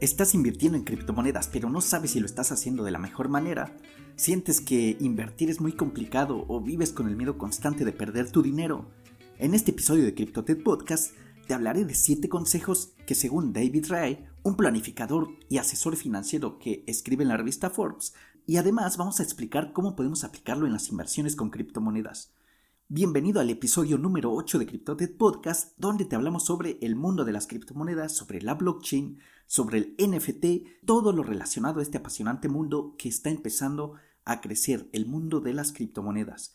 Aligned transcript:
Estás 0.00 0.32
invirtiendo 0.32 0.78
en 0.78 0.84
criptomonedas, 0.84 1.48
pero 1.48 1.70
no 1.70 1.80
sabes 1.80 2.12
si 2.12 2.20
lo 2.20 2.26
estás 2.26 2.52
haciendo 2.52 2.84
de 2.84 2.92
la 2.92 3.00
mejor 3.00 3.28
manera. 3.28 3.76
Sientes 4.14 4.60
que 4.60 4.96
invertir 5.00 5.50
es 5.50 5.60
muy 5.60 5.72
complicado 5.72 6.44
o 6.46 6.60
vives 6.60 6.92
con 6.92 7.08
el 7.08 7.16
miedo 7.16 7.36
constante 7.36 7.84
de 7.84 7.90
perder 7.90 8.30
tu 8.30 8.40
dinero. 8.40 8.88
En 9.38 9.54
este 9.54 9.72
episodio 9.72 10.04
de 10.04 10.14
CryptoTed 10.14 10.62
Podcast 10.62 11.14
te 11.48 11.54
hablaré 11.54 11.84
de 11.84 11.94
7 11.94 12.28
consejos 12.28 12.92
que 13.08 13.16
según 13.16 13.52
David 13.52 13.86
Ray, 13.88 14.24
un 14.44 14.56
planificador 14.56 15.30
y 15.48 15.58
asesor 15.58 15.96
financiero 15.96 16.60
que 16.60 16.84
escribe 16.86 17.24
en 17.24 17.30
la 17.30 17.36
revista 17.36 17.68
Forbes, 17.68 18.14
y 18.46 18.58
además 18.58 18.98
vamos 18.98 19.18
a 19.18 19.24
explicar 19.24 19.72
cómo 19.72 19.96
podemos 19.96 20.22
aplicarlo 20.22 20.66
en 20.66 20.74
las 20.74 20.90
inversiones 20.90 21.34
con 21.34 21.50
criptomonedas. 21.50 22.37
Bienvenido 22.90 23.42
al 23.42 23.50
episodio 23.50 23.98
número 23.98 24.32
8 24.32 24.58
de 24.58 24.64
CryptoTed 24.64 25.18
Podcast, 25.18 25.74
donde 25.76 26.06
te 26.06 26.16
hablamos 26.16 26.46
sobre 26.46 26.78
el 26.80 26.96
mundo 26.96 27.26
de 27.26 27.32
las 27.32 27.46
criptomonedas, 27.46 28.16
sobre 28.16 28.40
la 28.40 28.54
blockchain, 28.54 29.18
sobre 29.46 29.76
el 29.76 29.94
NFT, 29.98 30.86
todo 30.86 31.12
lo 31.12 31.22
relacionado 31.22 31.80
a 31.80 31.82
este 31.82 31.98
apasionante 31.98 32.48
mundo 32.48 32.94
que 32.96 33.10
está 33.10 33.28
empezando 33.28 33.96
a 34.24 34.40
crecer, 34.40 34.88
el 34.94 35.04
mundo 35.04 35.40
de 35.40 35.52
las 35.52 35.72
criptomonedas. 35.72 36.54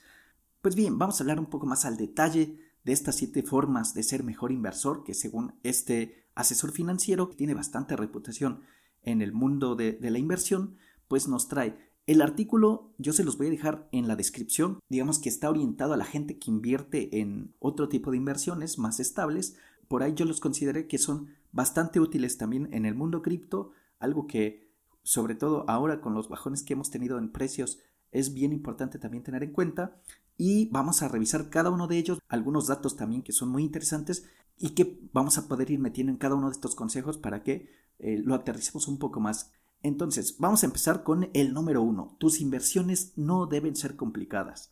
Pues 0.63 0.73
bien, 0.73 0.97
vamos 0.97 1.19
a 1.19 1.23
hablar 1.23 1.39
un 1.39 1.51
poco 1.51 1.67
más 1.67 1.85
al 1.85 1.97
detalle 1.97 2.57
de 2.83 2.93
estas 2.93 3.17
siete 3.17 3.43
formas 3.43 3.93
de 3.93 4.01
ser 4.01 4.23
mejor 4.23 4.51
inversor 4.51 5.03
que 5.03 5.13
según 5.13 5.53
este 5.61 6.31
asesor 6.33 6.71
financiero 6.71 7.29
que 7.29 7.35
tiene 7.35 7.53
bastante 7.53 7.95
reputación 7.95 8.61
en 9.03 9.21
el 9.21 9.33
mundo 9.33 9.75
de, 9.75 9.91
de 9.91 10.09
la 10.09 10.17
inversión, 10.17 10.77
pues 11.07 11.27
nos 11.27 11.47
trae 11.47 11.92
el 12.05 12.21
artículo 12.21 12.93
yo 12.97 13.13
se 13.13 13.23
los 13.23 13.37
voy 13.37 13.47
a 13.47 13.51
dejar 13.51 13.87
en 13.91 14.07
la 14.07 14.15
descripción, 14.15 14.79
digamos 14.89 15.19
que 15.19 15.29
está 15.29 15.49
orientado 15.49 15.93
a 15.93 15.97
la 15.97 16.05
gente 16.05 16.37
que 16.37 16.51
invierte 16.51 17.19
en 17.19 17.55
otro 17.59 17.87
tipo 17.89 18.11
de 18.11 18.17
inversiones 18.17 18.77
más 18.77 18.99
estables, 18.99 19.55
por 19.87 20.03
ahí 20.03 20.13
yo 20.13 20.25
los 20.25 20.39
consideré 20.39 20.87
que 20.87 20.97
son 20.97 21.29
bastante 21.51 21.99
útiles 21.99 22.37
también 22.37 22.73
en 22.73 22.85
el 22.85 22.95
mundo 22.95 23.21
cripto, 23.21 23.71
algo 23.99 24.27
que 24.27 24.73
sobre 25.03 25.35
todo 25.35 25.65
ahora 25.69 26.01
con 26.01 26.13
los 26.13 26.29
bajones 26.29 26.63
que 26.63 26.73
hemos 26.73 26.89
tenido 26.89 27.17
en 27.17 27.31
precios 27.31 27.79
es 28.11 28.33
bien 28.33 28.53
importante 28.53 28.99
también 28.99 29.23
tener 29.23 29.43
en 29.43 29.51
cuenta 29.51 30.01
y 30.37 30.69
vamos 30.69 31.01
a 31.01 31.07
revisar 31.07 31.49
cada 31.49 31.69
uno 31.69 31.87
de 31.87 31.97
ellos, 31.97 32.19
algunos 32.27 32.67
datos 32.67 32.95
también 32.95 33.21
que 33.21 33.33
son 33.33 33.49
muy 33.49 33.63
interesantes 33.63 34.25
y 34.57 34.71
que 34.71 34.99
vamos 35.13 35.37
a 35.37 35.47
poder 35.47 35.71
ir 35.71 35.79
metiendo 35.79 36.11
en 36.11 36.17
cada 36.17 36.35
uno 36.35 36.47
de 36.47 36.53
estos 36.53 36.75
consejos 36.75 37.17
para 37.17 37.43
que 37.43 37.69
eh, 37.99 38.17
lo 38.23 38.35
aterricemos 38.35 38.87
un 38.87 38.99
poco 38.99 39.19
más. 39.19 39.51
Entonces, 39.83 40.37
vamos 40.39 40.63
a 40.63 40.65
empezar 40.65 41.03
con 41.03 41.29
el 41.33 41.53
número 41.53 41.81
uno. 41.81 42.15
Tus 42.17 42.39
inversiones 42.39 43.11
no 43.17 43.45
deben 43.47 43.75
ser 43.75 43.97
complicadas. 43.97 44.71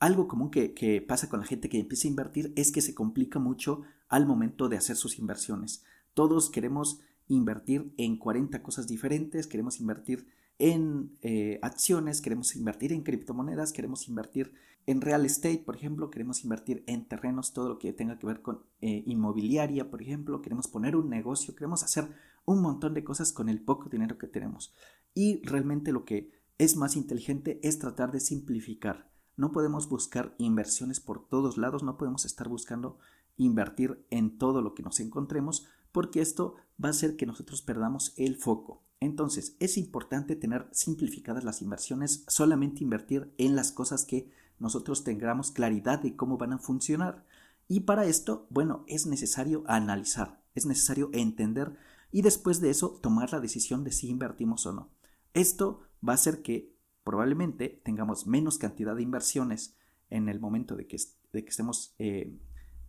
Algo 0.00 0.26
común 0.26 0.50
que, 0.50 1.04
pasa 1.06 1.28
con 1.28 1.40
la 1.40 1.46
gente 1.46 1.68
que 1.68 1.78
empieza 1.78 2.08
a 2.08 2.10
invertir 2.10 2.52
es 2.56 2.72
que 2.72 2.80
se 2.80 2.94
complica 2.94 3.38
mucho 3.38 3.82
al 4.08 4.26
momento 4.26 4.70
de 4.70 4.78
hacer 4.78 4.96
sus 4.96 5.18
inversiones. 5.18 5.84
Todos 6.14 6.50
queremos 6.50 7.00
invertir 7.28 7.92
en 7.98 8.16
40 8.16 8.62
cosas 8.62 8.86
diferentes, 8.86 9.46
queremos 9.46 9.80
invertir 9.80 10.26
en 10.58 11.18
eh, 11.20 11.58
acciones, 11.62 12.22
queremos 12.22 12.56
invertir 12.56 12.92
en 12.92 13.02
criptomonedas, 13.02 13.72
queremos 13.72 14.08
invertir 14.08 14.54
en 14.86 15.02
real 15.02 15.26
estate, 15.26 15.58
por 15.58 15.76
ejemplo, 15.76 16.10
queremos 16.10 16.42
invertir 16.42 16.82
en 16.86 17.04
terrenos, 17.04 17.52
todo 17.52 17.68
lo 17.68 17.78
que 17.78 17.92
tenga 17.92 18.18
que 18.18 18.26
ver 18.26 18.40
con 18.40 18.62
eh, 18.80 19.02
inmobiliaria, 19.04 19.90
por 19.90 20.00
ejemplo, 20.00 20.40
queremos 20.40 20.68
poner 20.68 20.96
un 20.96 21.10
negocio, 21.10 21.54
queremos 21.54 21.82
hacer 21.82 22.08
un 22.48 22.62
montón 22.62 22.94
de 22.94 23.04
cosas 23.04 23.30
con 23.32 23.50
el 23.50 23.60
poco 23.60 23.90
dinero 23.90 24.16
que 24.16 24.26
tenemos. 24.26 24.74
Y 25.12 25.42
realmente 25.44 25.92
lo 25.92 26.06
que 26.06 26.32
es 26.56 26.76
más 26.76 26.96
inteligente 26.96 27.60
es 27.62 27.78
tratar 27.78 28.10
de 28.10 28.20
simplificar. 28.20 29.10
No 29.36 29.52
podemos 29.52 29.90
buscar 29.90 30.34
inversiones 30.38 30.98
por 30.98 31.28
todos 31.28 31.58
lados, 31.58 31.82
no 31.82 31.98
podemos 31.98 32.24
estar 32.24 32.48
buscando 32.48 32.98
invertir 33.36 34.02
en 34.08 34.38
todo 34.38 34.62
lo 34.62 34.74
que 34.74 34.82
nos 34.82 34.98
encontremos, 34.98 35.66
porque 35.92 36.22
esto 36.22 36.54
va 36.82 36.88
a 36.88 36.92
hacer 36.92 37.16
que 37.16 37.26
nosotros 37.26 37.60
perdamos 37.60 38.14
el 38.16 38.36
foco. 38.36 38.82
Entonces, 38.98 39.54
es 39.60 39.76
importante 39.76 40.34
tener 40.34 40.68
simplificadas 40.72 41.44
las 41.44 41.60
inversiones, 41.60 42.24
solamente 42.28 42.82
invertir 42.82 43.30
en 43.36 43.56
las 43.56 43.72
cosas 43.72 44.06
que 44.06 44.30
nosotros 44.58 45.04
tengamos 45.04 45.50
claridad 45.50 46.00
de 46.00 46.16
cómo 46.16 46.38
van 46.38 46.54
a 46.54 46.58
funcionar. 46.58 47.26
Y 47.68 47.80
para 47.80 48.06
esto, 48.06 48.46
bueno, 48.48 48.84
es 48.86 49.04
necesario 49.04 49.64
analizar, 49.66 50.42
es 50.54 50.64
necesario 50.64 51.10
entender 51.12 51.76
y 52.10 52.22
después 52.22 52.60
de 52.60 52.70
eso 52.70 52.98
tomar 53.02 53.32
la 53.32 53.40
decisión 53.40 53.84
de 53.84 53.92
si 53.92 54.08
invertimos 54.08 54.66
o 54.66 54.72
no. 54.72 54.90
Esto 55.34 55.80
va 56.06 56.12
a 56.12 56.14
hacer 56.14 56.42
que 56.42 56.74
probablemente 57.04 57.80
tengamos 57.84 58.26
menos 58.26 58.58
cantidad 58.58 58.96
de 58.96 59.02
inversiones 59.02 59.76
en 60.10 60.28
el 60.28 60.40
momento 60.40 60.76
de 60.76 60.86
que, 60.86 60.96
de 61.32 61.44
que 61.44 61.50
estemos 61.50 61.94
eh, 61.98 62.38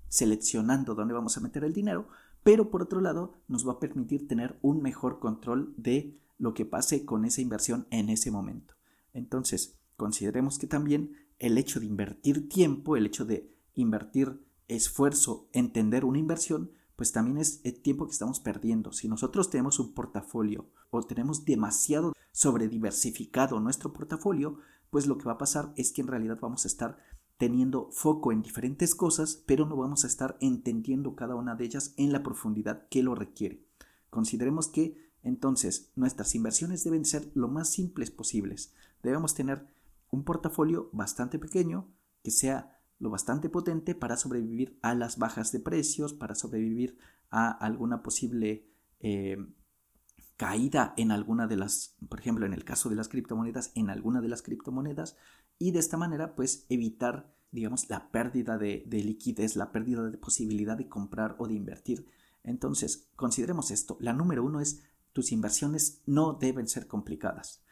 seleccionando 0.08 0.96
dónde 0.96 1.14
vamos 1.14 1.38
a 1.38 1.42
meter 1.42 1.64
el 1.64 1.74
dinero, 1.74 2.08
pero 2.44 2.70
por 2.70 2.82
otro 2.82 3.02
lado 3.02 3.42
nos 3.48 3.68
va 3.68 3.74
a 3.74 3.80
permitir 3.80 4.28
tener 4.28 4.58
un 4.62 4.82
mejor 4.82 5.20
control 5.20 5.74
de 5.78 6.20
lo 6.38 6.54
que 6.54 6.66
pase 6.66 7.06
con 7.06 7.26
esa 7.26 7.42
inversión 7.42 7.88
en 7.92 8.10
ese 8.10 8.32
momento. 8.32 8.74
Entonces, 9.14 9.80
consideremos 9.98 10.58
que 10.58 10.68
también 10.68 11.14
el 11.40 11.58
hecho 11.58 11.80
de 11.80 11.86
invertir 11.86 12.50
tiempo, 12.50 12.96
el 12.96 13.06
hecho 13.06 13.26
de 13.26 13.54
invertir 13.74 14.42
esfuerzo, 14.68 15.50
entender 15.52 16.06
una 16.06 16.20
inversión, 16.20 16.72
pues 17.00 17.14
también 17.14 17.38
es 17.38 17.62
el 17.64 17.80
tiempo 17.80 18.06
que 18.06 18.12
estamos 18.12 18.42
perdiendo. 18.42 18.92
Si 18.92 19.08
nosotros 19.08 19.50
tenemos 19.50 19.80
un 19.80 19.94
portafolio 19.94 20.68
o 20.90 21.02
tenemos 21.02 21.46
demasiado 21.46 22.12
sobrediversificado 22.34 23.62
nuestro 23.62 23.94
portafolio, 23.94 24.60
pues 24.90 25.08
lo 25.08 25.18
que 25.18 25.24
va 25.24 25.32
a 25.32 25.38
pasar 25.38 25.72
es 25.78 25.94
que 25.94 26.02
en 26.02 26.08
realidad 26.08 26.40
vamos 26.42 26.66
a 26.66 26.68
estar 26.68 26.98
teniendo 27.38 27.90
foco 27.94 28.34
en 28.34 28.42
diferentes 28.42 28.96
cosas, 28.96 29.42
pero 29.46 29.66
no 29.66 29.78
vamos 29.78 30.04
a 30.04 30.08
estar 30.08 30.36
entendiendo 30.42 31.16
cada 31.16 31.36
una 31.36 31.56
de 31.56 31.64
ellas 31.64 31.94
en 31.96 32.12
la 32.12 32.22
profundidad 32.22 32.90
que 32.90 33.02
lo 33.02 33.16
requiere. 33.16 33.66
Consideremos 34.10 34.68
que 34.68 35.14
entonces 35.24 35.94
nuestras 35.96 36.36
inversiones 36.36 36.84
deben 36.84 37.06
ser 37.06 37.32
lo 37.34 37.48
más 37.48 37.70
simples 37.70 38.12
posibles. 38.12 38.74
Debemos 39.04 39.36
tener 39.36 39.66
un 40.12 40.26
portafolio 40.26 40.90
bastante 40.92 41.40
pequeño 41.40 41.88
que 42.24 42.32
sea 42.32 42.79
lo 43.00 43.10
bastante 43.10 43.50
potente 43.50 43.96
para 43.96 44.18
sobrevivir 44.18 44.78
a 44.82 44.94
las 44.94 45.18
bajas 45.18 45.52
de 45.52 45.60
precios, 45.60 46.14
para 46.14 46.36
sobrevivir 46.36 46.98
a 47.30 47.50
alguna 47.50 48.04
posible 48.04 48.68
eh, 49.00 49.38
caída 50.36 50.94
en 50.98 51.12
alguna 51.12 51.48
de 51.48 51.58
las, 51.58 51.96
por 52.08 52.20
ejemplo, 52.20 52.46
en 52.46 52.54
el 52.54 52.64
caso 52.64 52.90
de 52.90 52.96
las 52.96 53.10
criptomonedas, 53.10 53.72
en 53.76 53.90
alguna 53.90 54.22
de 54.22 54.30
las 54.30 54.42
criptomonedas, 54.42 55.16
y 55.58 55.72
de 55.72 55.80
esta 55.80 55.98
manera, 55.98 56.36
pues, 56.36 56.66
evitar, 56.70 57.34
digamos, 57.52 57.90
la 57.90 58.12
pérdida 58.12 58.58
de, 58.58 58.84
de 58.88 59.04
liquidez, 59.04 59.56
la 59.56 59.72
pérdida 59.72 60.10
de 60.10 60.18
posibilidad 60.18 60.78
de 60.78 60.88
comprar 60.88 61.36
o 61.40 61.48
de 61.48 61.56
invertir. 61.56 62.06
Entonces, 62.44 63.10
consideremos 63.16 63.72
esto. 63.72 63.98
La 64.00 64.14
número 64.14 64.46
uno 64.46 64.62
es, 64.62 64.84
tus 65.12 65.32
inversiones 65.32 66.02
no 66.06 66.34
deben 66.34 66.68
ser 66.68 66.88
complicadas. 66.88 67.64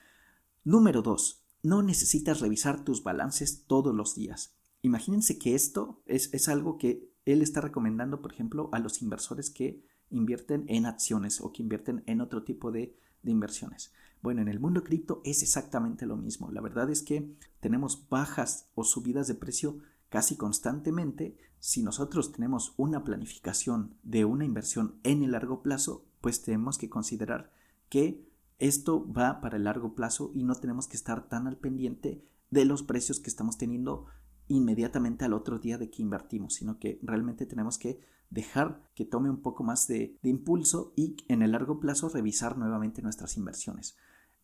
Número 0.63 1.01
dos, 1.01 1.45
no 1.63 1.81
necesitas 1.81 2.41
revisar 2.41 2.83
tus 2.83 3.03
balances 3.03 3.65
todos 3.65 3.95
los 3.95 4.15
días. 4.15 4.56
Imagínense 4.87 5.37
que 5.37 5.53
esto 5.53 6.01
es, 6.05 6.47
algo 6.47 6.77
que 6.77 7.11
él 7.25 7.41
está 7.41 7.59
recomendando, 7.59 8.21
por 8.21 8.31
ejemplo, 8.31 8.69
a 8.71 8.79
los 8.79 9.01
inversores 9.01 9.49
que 9.49 9.83
invierten 10.09 10.63
en 10.69 10.85
acciones 10.85 11.41
o 11.41 11.51
que 11.51 11.61
invierten 11.61 12.03
en 12.05 12.21
otro 12.21 12.43
tipo 12.43 12.71
de, 12.71 12.95
de 13.21 13.31
inversiones. 13.31 13.91
Bueno, 14.21 14.41
en 14.41 14.47
el 14.47 14.61
mundo 14.61 14.85
cripto 14.85 15.21
es 15.25 15.43
exactamente 15.43 16.05
lo 16.05 16.15
mismo. 16.15 16.51
La 16.51 16.61
verdad 16.61 16.89
es 16.89 17.03
que 17.03 17.35
tenemos 17.59 18.07
bajas 18.07 18.69
o 18.75 18.85
subidas 18.85 19.27
de 19.27 19.35
precio 19.35 19.79
casi 20.07 20.37
constantemente. 20.37 21.35
Si 21.59 21.83
nosotros 21.83 22.31
tenemos 22.31 22.73
una 22.77 23.03
planificación 23.03 23.93
de 24.03 24.23
una 24.23 24.45
inversión 24.45 25.01
en 25.03 25.21
el 25.21 25.33
largo 25.33 25.61
plazo, 25.61 26.05
pues 26.21 26.43
tenemos 26.43 26.77
que 26.77 26.89
considerar 26.89 27.51
que 27.89 28.25
esto 28.57 29.05
va 29.11 29.41
para 29.41 29.57
el 29.57 29.65
largo 29.65 29.95
plazo 29.95 30.31
y 30.33 30.45
no 30.45 30.55
tenemos 30.55 30.87
que 30.87 30.95
estar 30.95 31.27
tan 31.27 31.45
al 31.45 31.57
pendiente 31.57 32.23
de 32.51 32.63
los 32.63 32.83
precios 32.83 33.19
que 33.19 33.29
estamos 33.29 33.57
teniendo 33.57 34.05
inmediatamente 34.47 35.25
al 35.25 35.33
otro 35.33 35.59
día 35.59 35.77
de 35.77 35.89
que 35.89 36.01
invertimos, 36.01 36.55
sino 36.55 36.79
que 36.79 36.99
realmente 37.01 37.45
tenemos 37.45 37.77
que 37.77 37.99
dejar 38.29 38.81
que 38.95 39.05
tome 39.05 39.29
un 39.29 39.41
poco 39.41 39.63
más 39.63 39.87
de, 39.87 40.17
impulso 40.23 40.93
y 40.95 41.15
en 41.27 41.41
el 41.41 41.51
largo 41.51 41.79
plazo 41.79 42.09
revisar 42.09 42.57
nuevamente 42.57 43.01
nuestras 43.01 43.37
inversiones. 43.37 43.97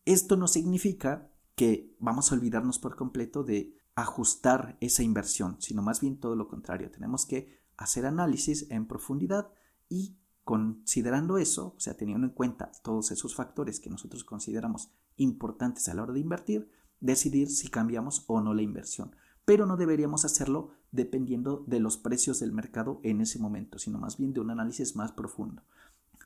Esto 0.04 0.36
no 0.36 0.48
significa 0.48 1.30
que 1.54 1.94
vamos 1.98 2.30
a 2.30 2.34
olvidarnos 2.34 2.78
por 2.78 2.96
completo 2.96 3.42
de 3.44 3.76
ajustar 3.94 4.76
esa 4.80 5.02
inversión, 5.02 5.56
sino 5.60 5.82
más 5.82 6.00
bien 6.00 6.18
todo 6.18 6.34
lo 6.34 6.48
contrario. 6.48 6.90
Tenemos 6.90 7.26
que 7.26 7.60
hacer 7.76 8.06
análisis 8.06 8.70
en 8.70 8.86
profundidad 8.86 9.48
y 9.88 10.16
considerando 10.42 11.38
eso, 11.38 11.74
o 11.76 11.80
sea, 11.80 11.96
teniendo 11.96 12.26
en 12.26 12.32
cuenta 12.32 12.72
todos 12.82 13.10
esos 13.12 13.34
factores 13.34 13.80
que 13.80 13.88
nosotros 13.88 14.24
consideramos 14.24 14.90
importantes 15.16 15.88
a 15.88 15.94
la 15.94 16.02
hora 16.02 16.12
de 16.12 16.20
invertir, 16.20 16.70
decidir 17.00 17.48
si 17.48 17.68
cambiamos 17.68 18.24
o 18.26 18.40
no 18.40 18.52
la 18.52 18.62
inversión 18.62 19.14
pero 19.44 19.66
no 19.66 19.76
deberíamos 19.76 20.24
hacerlo 20.24 20.70
dependiendo 20.92 21.64
de 21.66 21.80
los 21.80 21.96
precios 21.96 22.40
del 22.40 22.52
mercado 22.52 23.00
en 23.02 23.20
ese 23.20 23.38
momento, 23.38 23.78
sino 23.78 23.98
más 23.98 24.16
bien 24.16 24.32
de 24.32 24.40
un 24.40 24.50
análisis 24.50 24.96
más 24.96 25.12
profundo. 25.12 25.62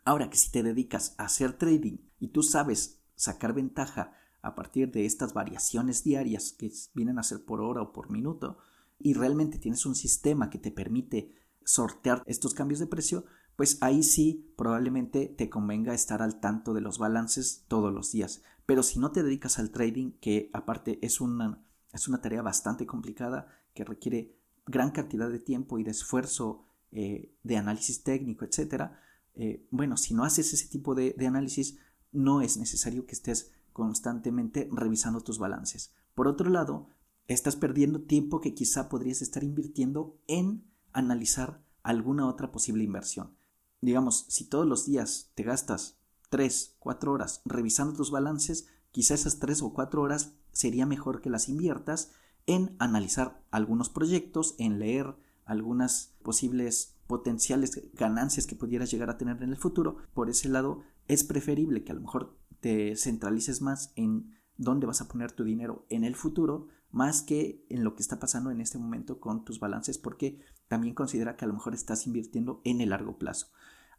Ahora 0.05 0.31
que 0.31 0.37
si 0.37 0.50
te 0.50 0.62
dedicas 0.62 1.15
a 1.19 1.25
hacer 1.25 1.53
trading 1.53 1.99
y 2.20 2.29
tú 2.29 2.43
sabes 2.43 3.00
sacar 3.17 3.53
ventaja 3.53 4.12
a 4.43 4.55
partir 4.55 4.91
de 4.91 5.05
estas 5.05 5.35
variaciones 5.35 6.05
diarias 6.05 6.53
que 6.53 6.73
vienen 6.94 7.19
a 7.19 7.25
ser 7.25 7.44
por 7.44 7.61
hora 7.61 7.82
o 7.82 7.93
por 7.93 8.11
minuto, 8.11 8.59
y 8.99 9.15
realmente 9.15 9.59
tienes 9.59 9.87
un 9.87 9.94
sistema 9.94 10.50
que 10.50 10.59
te 10.59 10.70
permite 10.70 11.35
sortear 11.65 12.23
estos 12.26 12.55
cambios 12.55 12.81
de 12.81 12.87
precio, 12.87 13.25
pues 13.56 13.79
ahí 13.81 14.03
sí 14.03 14.53
probablemente 14.56 15.26
te 15.26 15.50
convenga 15.50 15.94
estar 15.94 16.23
al 16.23 16.41
tanto 16.41 16.75
de 16.75 16.81
los 16.81 16.99
balances 16.99 17.65
todos 17.69 17.93
los 17.93 18.12
días. 18.12 18.43
Pero 18.67 18.82
si 18.82 18.99
no 18.99 19.11
te 19.12 19.23
dedicas 19.23 19.59
al 19.59 19.70
trading, 19.70 20.12
que 20.20 20.50
aparte 20.53 20.99
es 21.03 21.20
una, 21.20 21.62
es 21.98 22.08
una 22.08 22.20
tarea 22.20 22.42
bastante 22.42 22.86
complicada, 22.86 23.46
que 23.74 23.84
requiere 23.84 24.36
gran 24.66 24.90
cantidad 24.90 25.30
de 25.30 25.38
tiempo 25.38 25.78
y 25.78 25.84
de 25.84 25.90
esfuerzo 25.90 26.64
eh, 26.90 27.34
de 27.42 27.56
análisis 27.56 28.02
técnico, 28.02 28.44
etc., 28.44 28.90
eh, 29.34 29.66
bueno, 29.70 29.96
si 29.96 30.14
no 30.14 30.24
haces 30.24 30.52
ese 30.52 30.68
tipo 30.68 30.94
de, 30.94 31.14
de 31.16 31.26
análisis, 31.26 31.78
no 32.10 32.40
es 32.40 32.56
necesario 32.56 33.06
que 33.06 33.12
estés 33.12 33.52
constantemente 33.72 34.68
revisando 34.72 35.20
tus 35.20 35.38
balances. 35.38 35.92
Por 36.14 36.26
otro 36.26 36.50
lado, 36.50 36.88
estás 37.28 37.54
perdiendo 37.54 38.02
tiempo 38.02 38.40
que 38.40 38.54
quizá 38.54 38.88
podrías 38.88 39.22
estar 39.22 39.44
invirtiendo 39.44 40.18
en 40.26 40.64
analizar 40.92 41.62
alguna 41.82 42.26
otra 42.26 42.50
posible 42.50 42.82
inversión 42.82 43.38
digamos, 43.80 44.26
si 44.28 44.44
todos 44.44 44.66
los 44.66 44.86
días 44.86 45.30
te 45.34 45.42
gastas 45.42 45.98
3, 46.30 46.76
4 46.78 47.12
horas 47.12 47.42
revisando 47.44 47.94
tus 47.94 48.10
balances, 48.10 48.68
quizá 48.90 49.14
esas 49.14 49.38
3 49.38 49.62
o 49.62 49.73
4 49.73 50.00
horas 50.02 50.35
sería 50.52 50.87
mejor 50.87 51.20
que 51.20 51.31
las 51.31 51.49
inviertas 51.49 52.12
en 52.46 52.75
analizar 52.79 53.43
algunos 53.50 53.90
proyectos, 53.90 54.55
en 54.58 54.79
leer 54.79 55.14
algunas 55.44 56.14
posibles 56.23 56.96
potenciales 57.06 57.90
ganancias 57.94 58.46
que 58.46 58.56
pudieras 58.56 58.90
llegar 58.90 59.11
a 59.11 59.19
tener 59.19 59.43
en 59.43 59.50
el 59.50 59.56
futuro. 59.56 59.96
Por 60.14 60.31
ese 60.31 60.49
lado, 60.49 60.82
es 61.06 61.25
preferible 61.25 61.85
que 61.85 61.93
a 61.93 61.94
lo 61.94 62.02
mejor 62.02 62.38
te 62.61 62.96
centralices 62.96 63.62
más 63.62 63.93
en 63.96 64.35
dónde 64.56 64.87
vas 64.87 65.00
a 65.00 65.08
poner 65.08 65.32
tu 65.32 65.44
dinero 65.44 65.87
en 65.88 66.05
el 66.05 66.17
futuro, 66.17 66.69
más 66.91 67.23
que 67.23 67.64
en 67.69 67.84
lo 67.84 67.94
que 67.94 68.02
está 68.02 68.19
pasando 68.19 68.50
en 68.50 68.61
este 68.61 68.79
momento 68.79 69.20
con 69.20 69.44
tus 69.44 69.61
balances, 69.61 69.99
porque 69.99 70.41
también 70.69 70.94
considera 70.94 71.37
que 71.37 71.44
a 71.44 71.49
lo 71.49 71.55
mejor 71.55 71.75
estás 71.75 72.06
invirtiendo 72.06 72.61
en 72.64 72.81
el 72.81 72.91
largo 72.91 73.19
plazo. 73.19 73.49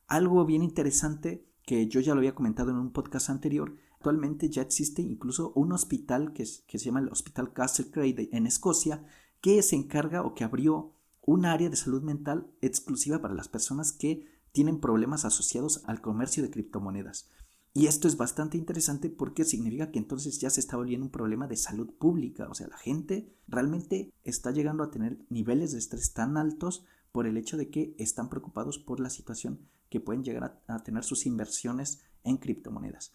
Algo 0.07 0.45
bien 0.45 0.63
interesante 0.63 1.47
que 1.63 1.88
yo 1.88 2.00
ya 2.00 2.13
lo 2.13 2.19
había 2.19 2.35
comentado 2.35 2.71
en 2.71 2.77
un 2.77 2.92
podcast 2.92 3.30
anterior, 3.30 3.75
actualmente 3.99 4.49
ya 4.49 4.61
existe 4.61 5.01
incluso 5.01 5.51
un 5.55 5.73
hospital 5.73 6.31
que, 6.31 6.45
se 6.45 6.77
llama 6.77 7.01
el 7.01 7.09
Hospital 7.09 7.51
Castle 7.51 7.91
Craig 7.91 8.29
en 8.31 8.47
Escocia, 8.47 9.05
que 9.41 9.61
se 9.61 9.75
encarga 9.75 10.23
o 10.23 10.33
que 10.33 10.45
abrió 10.45 10.93
un 11.25 11.45
área 11.45 11.69
de 11.69 11.75
salud 11.75 12.01
mental 12.01 12.47
exclusiva 12.61 13.21
para 13.21 13.33
las 13.33 13.49
personas 13.49 13.91
que 13.91 14.25
tienen 14.53 14.79
problemas 14.79 15.25
asociados 15.25 15.83
al 15.85 15.99
comercio 15.99 16.41
de 16.41 16.49
criptomonedas. 16.49 17.29
Y 17.73 17.87
esto 17.87 18.07
es 18.07 18.15
bastante 18.15 18.57
interesante 18.57 19.09
porque 19.09 19.43
significa 19.43 19.91
que 19.91 19.99
entonces 19.99 20.39
ya 20.39 20.49
se 20.49 20.61
está 20.61 20.77
volviendo 20.77 21.05
un 21.05 21.11
problema 21.11 21.47
de 21.47 21.57
salud 21.57 21.89
pública. 21.99 22.47
O 22.49 22.55
sea, 22.55 22.67
la 22.67 22.77
gente 22.77 23.35
realmente 23.49 24.13
está 24.23 24.51
llegando 24.51 24.81
a 24.81 24.91
tener 24.91 25.19
niveles 25.29 25.73
de 25.73 25.79
estrés 25.79 26.13
tan 26.13 26.37
altos 26.37 26.85
por 27.11 27.27
el 27.27 27.35
hecho 27.35 27.57
de 27.57 27.69
que 27.69 27.95
están 27.99 28.29
preocupados 28.29 28.79
por 28.79 29.01
la 29.01 29.09
situación 29.09 29.59
que 29.89 29.99
pueden 29.99 30.23
llegar 30.23 30.61
a, 30.67 30.83
tener 30.83 31.03
sus 31.03 31.25
inversiones 31.25 32.01
en 32.23 32.37
criptomonedas. 32.37 33.13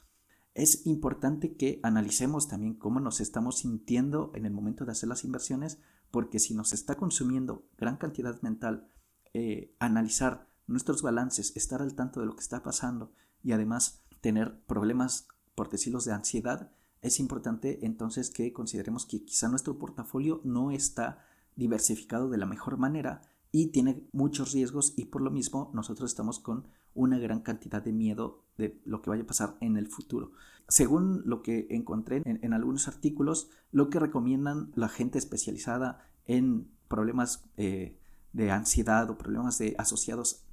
Es 0.55 0.87
importante 0.87 1.57
que 1.57 1.81
analicemos 1.83 2.47
también 2.47 2.75
cómo 2.75 3.01
nos 3.01 3.21
estamos 3.21 3.59
sintiendo 3.59 4.31
en 4.35 4.47
el 4.47 4.53
momento 4.53 4.85
de 4.85 4.93
hacer 4.93 5.09
las 5.09 5.25
inversiones, 5.25 5.81
porque 6.13 6.39
si 6.39 6.55
nos 6.55 6.73
está 6.73 6.97
consumiendo 6.97 7.67
gran 7.77 7.97
cantidad 7.97 8.41
mental, 8.41 8.89
eh, 9.33 9.75
analizar 9.81 10.49
nuestros 10.69 11.03
balances, 11.03 11.57
estar 11.57 11.83
al 11.83 11.97
tanto 11.97 12.21
de 12.21 12.27
lo 12.27 12.37
que 12.37 12.43
está 12.43 12.63
pasando 12.63 13.13
y 13.43 13.51
además 13.51 14.05
tener 14.21 14.61
problemas, 14.67 15.27
por 15.57 15.69
decirlo, 15.71 15.99
de 16.01 16.13
ansiedad, 16.13 16.71
es 17.03 17.19
importante 17.19 17.85
entonces 17.85 18.31
que 18.31 18.53
consideremos 18.53 19.07
que 19.07 19.25
quizá 19.25 19.49
nuestro 19.49 19.77
portafolio 19.77 20.41
no 20.45 20.71
está 20.71 21.27
diversificado 21.57 22.31
de 22.31 22.39
la 22.39 22.47
mejor 22.47 22.79
manera 22.79 23.23
y 23.51 23.69
tiene 23.69 24.09
muchos 24.13 24.53
riesgos 24.53 24.95
y 24.97 25.07
por 25.07 25.21
lo 25.21 25.31
mismo 25.31 25.71
nosotros 25.75 26.11
estamos 26.11 26.39
con 26.39 26.69
una 26.95 27.19
gran 27.19 27.41
cantidad 27.41 27.83
de 27.83 27.93
miedo 27.93 28.45
de 28.57 28.81
lo 28.85 29.03
que 29.03 29.11
vaya 29.11 29.23
a 29.23 29.27
pasar 29.27 29.57
en 29.61 29.77
el 29.77 29.89
futuro. 29.89 30.33
Según 30.69 31.23
lo 31.27 31.43
que 31.43 31.67
encontré 31.71 32.23
en, 32.25 32.53
algunos 32.55 32.89
artículos, 32.89 33.51
lo 33.71 33.91
que 33.91 33.99
recomiendan 33.99 34.73
la 34.75 34.89
gente 34.89 35.19
especializada 35.19 36.09
en 36.27 36.69
problemas 36.89 37.45
eh, 37.57 37.99
de 38.33 38.51
ansiedad 38.51 39.11
o 39.11 39.19
problemas 39.19 39.59
de, 39.59 39.75
asociados 39.79 40.45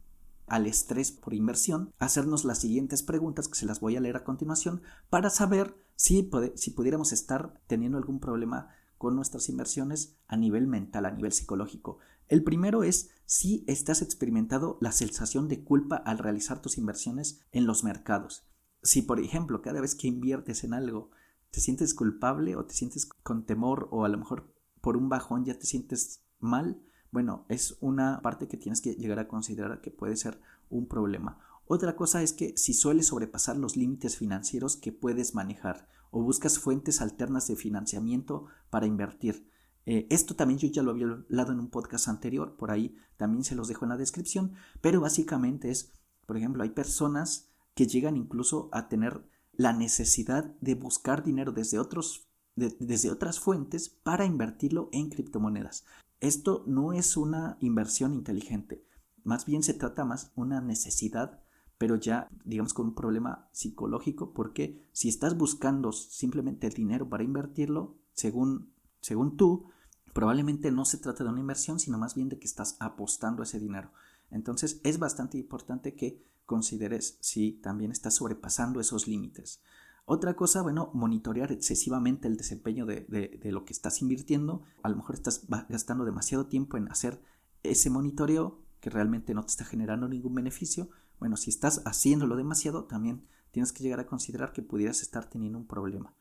al 0.47 0.67
estrés 0.67 1.13
por 1.13 1.33
inversión, 1.33 1.93
hacernos 1.97 2.43
las 2.43 2.59
siguientes 2.59 3.03
preguntas 3.03 3.47
que 3.47 3.55
se 3.55 3.65
las 3.65 3.79
voy 3.79 3.95
a 3.95 4.01
leer 4.01 4.17
a 4.17 4.25
continuación 4.25 4.81
para 5.09 5.29
saber 5.29 5.75
si, 5.95 6.29
si 6.55 6.71
pudiéramos 6.71 7.13
estar 7.13 7.53
teniendo 7.67 7.97
algún 7.97 8.19
problema 8.19 8.69
con 8.97 9.15
nuestras 9.15 9.47
inversiones 9.47 10.17
a 10.27 10.35
nivel 10.35 10.67
mental, 10.67 11.05
a 11.05 11.11
nivel 11.11 11.31
psicológico. 11.31 11.99
El 12.27 12.43
primero 12.43 12.83
es 12.83 13.09
si 13.31 13.63
estás 13.65 14.01
experimentando 14.01 14.77
la 14.81 14.91
sensación 14.91 15.47
de 15.47 15.63
culpa 15.63 15.95
al 15.95 16.17
realizar 16.17 16.61
tus 16.61 16.77
inversiones 16.77 17.39
en 17.53 17.65
los 17.65 17.81
mercados. 17.81 18.45
Si, 18.83 19.03
por 19.03 19.21
ejemplo, 19.21 19.61
cada 19.61 19.79
vez 19.79 19.95
que 19.95 20.09
inviertes 20.09 20.65
en 20.65 20.73
algo 20.73 21.11
te 21.49 21.61
sientes 21.61 21.93
culpable 21.93 22.57
o 22.57 22.65
te 22.65 22.73
sientes 22.73 23.05
con 23.05 23.45
temor 23.45 23.87
o 23.91 24.03
a 24.03 24.09
lo 24.09 24.17
mejor 24.17 24.53
por 24.81 24.97
un 24.97 25.07
bajón 25.07 25.45
ya 25.45 25.57
te 25.57 25.65
sientes 25.65 26.25
mal, 26.41 26.81
bueno, 27.09 27.45
es 27.47 27.77
una 27.79 28.21
parte 28.21 28.49
que 28.49 28.57
tienes 28.57 28.81
que 28.81 28.95
llegar 28.95 29.19
a 29.19 29.29
considerar 29.29 29.79
que 29.79 29.91
puede 29.91 30.17
ser 30.17 30.41
un 30.69 30.89
problema. 30.89 31.39
Otra 31.67 31.95
cosa 31.95 32.21
es 32.21 32.33
que 32.33 32.57
si 32.57 32.73
sueles 32.73 33.07
sobrepasar 33.07 33.55
los 33.55 33.77
límites 33.77 34.17
financieros 34.17 34.75
que 34.75 34.91
puedes 34.91 35.35
manejar 35.35 35.87
o 36.09 36.21
buscas 36.21 36.59
fuentes 36.59 36.99
alternas 36.99 37.47
de 37.47 37.55
financiamiento 37.55 38.47
para 38.69 38.87
invertir. 38.87 39.49
Eh, 39.85 40.07
esto 40.09 40.35
también 40.35 40.59
yo 40.59 40.67
ya 40.67 40.83
lo 40.83 40.91
había 40.91 41.07
hablado 41.07 41.51
en 41.51 41.59
un 41.59 41.69
podcast 41.69 42.07
anterior, 42.07 42.55
por 42.55 42.71
ahí 42.71 42.95
también 43.17 43.43
se 43.43 43.55
los 43.55 43.67
dejo 43.67 43.85
en 43.85 43.89
la 43.89 43.97
descripción, 43.97 44.53
pero 44.79 45.01
básicamente 45.01 45.71
es, 45.71 45.91
por 46.25 46.37
ejemplo, 46.37 46.63
hay 46.63 46.69
personas 46.69 47.49
que 47.73 47.87
llegan 47.87 48.17
incluso 48.17 48.69
a 48.71 48.89
tener 48.89 49.23
la 49.53 49.73
necesidad 49.73 50.55
de 50.61 50.75
buscar 50.75 51.23
dinero 51.23 51.51
desde, 51.51 51.79
otros, 51.79 52.27
desde 52.55 53.11
otras 53.11 53.39
fuentes 53.39 53.89
para 53.89 54.25
invertirlo 54.25 54.89
en 54.91 55.09
criptomonedas. 55.09 55.85
Esto 56.19 56.63
no 56.67 56.93
es 56.93 57.17
una 57.17 57.57
inversión 57.59 58.13
inteligente, 58.13 58.85
más 59.23 59.45
bien 59.45 59.63
se 59.63 59.73
trata 59.73 60.05
más 60.05 60.31
una 60.35 60.61
necesidad, 60.61 61.41
pero 61.77 61.95
ya 61.95 62.27
digamos 62.45 62.73
con 62.73 62.87
un 62.87 62.95
problema 62.95 63.49
psicológico, 63.51 64.33
porque 64.33 64.87
si 64.91 65.09
estás 65.09 65.37
buscando 65.37 65.91
simplemente 65.91 66.67
el 66.67 66.73
dinero 66.73 67.09
para 67.09 67.23
invertirlo, 67.23 67.97
según, 68.13 68.73
según 69.01 69.37
tú, 69.37 69.69
probablemente 70.13 70.71
no 70.71 70.85
se 70.85 70.97
trata 70.97 71.23
de 71.23 71.29
una 71.29 71.39
inversión, 71.39 71.79
sino 71.79 71.97
más 71.97 72.15
bien 72.15 72.29
de 72.29 72.39
que 72.39 72.47
estás 72.47 72.77
apostando 72.79 73.43
ese 73.43 73.59
dinero. 73.59 73.91
Entonces 74.29 74.79
es 74.83 74.99
bastante 74.99 75.37
importante 75.37 75.95
que 75.95 76.23
consideres 76.45 77.17
si 77.21 77.53
también 77.53 77.91
estás 77.91 78.15
sobrepasando 78.15 78.79
esos 78.79 79.07
límites. 79.07 79.61
Otra 80.05 80.35
cosa, 80.35 80.61
bueno, 80.61 80.89
monitorear 80.93 81.51
excesivamente 81.51 82.27
el 82.27 82.35
desempeño 82.35 82.85
de, 82.85 83.39
lo 83.43 83.65
que 83.65 83.73
estás 83.73 84.01
invirtiendo. 84.01 84.63
A 84.83 84.89
lo 84.89 84.97
mejor 84.97 85.15
estás 85.15 85.45
gastando 85.69 86.05
demasiado 86.05 86.47
tiempo 86.47 86.77
en 86.77 86.89
hacer 86.91 87.21
ese 87.63 87.89
monitoreo 87.89 88.59
que 88.79 88.89
realmente 88.89 89.33
no 89.33 89.43
te 89.43 89.51
está 89.51 89.63
generando 89.63 90.07
ningún 90.09 90.35
beneficio. 90.35 90.89
Bueno, 91.19 91.37
si 91.37 91.49
estás 91.49 91.83
haciéndolo 91.85 92.35
demasiado, 92.35 92.85
también 92.85 93.27
tienes 93.51 93.71
que 93.71 93.83
llegar 93.83 93.99
a 93.99 94.07
considerar 94.07 94.53
que 94.53 94.63
pudieras 94.63 95.01
estar 95.01 95.29
teniendo 95.29 95.59
un 95.59 95.67
problema. 95.67 96.15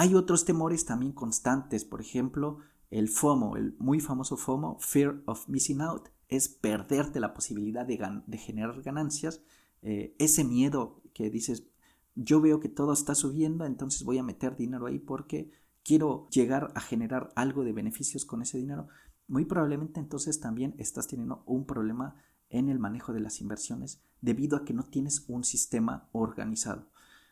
Hay 0.00 0.14
otros 0.14 0.44
temores 0.44 0.84
también 0.84 1.10
constantes, 1.10 1.84
por 1.84 2.00
ejemplo, 2.00 2.58
el 2.88 3.08
FOMO, 3.08 3.56
el 3.56 3.74
muy 3.80 3.98
famoso 3.98 4.36
FOMO, 4.36 4.78
Fear 4.78 5.24
of 5.26 5.48
Missing 5.48 5.80
Out, 5.80 6.10
es 6.28 6.48
perderte 6.48 7.18
la 7.18 7.34
posibilidad 7.34 7.84
de, 7.84 7.98
generar 8.38 8.80
ganancias, 8.82 9.42
eh, 9.82 10.14
ese 10.20 10.44
miedo 10.44 11.02
que 11.14 11.30
dices, 11.30 11.64
yo 12.14 12.40
veo 12.40 12.60
que 12.60 12.68
todo 12.68 12.92
está 12.92 13.16
subiendo, 13.16 13.64
entonces 13.64 14.04
voy 14.04 14.18
a 14.18 14.22
meter 14.22 14.56
dinero 14.56 14.86
ahí 14.86 15.00
porque 15.00 15.50
quiero 15.82 16.28
llegar 16.30 16.70
a 16.76 16.80
generar 16.80 17.32
algo 17.34 17.64
de 17.64 17.72
beneficios 17.72 18.24
con 18.24 18.40
ese 18.40 18.56
dinero, 18.56 18.86
muy 19.26 19.46
probablemente 19.46 19.98
entonces 19.98 20.38
también 20.38 20.76
estás 20.78 21.08
teniendo 21.08 21.42
un 21.44 21.66
problema 21.66 22.14
en 22.50 22.68
el 22.68 22.78
manejo 22.78 23.12
de 23.12 23.18
las 23.18 23.40
inversiones 23.40 24.00
debido 24.20 24.58
a 24.58 24.64
que 24.64 24.74
no 24.74 24.84
tienes 24.84 25.24
un 25.26 25.42
sistema 25.42 26.08
organizado. 26.12 26.86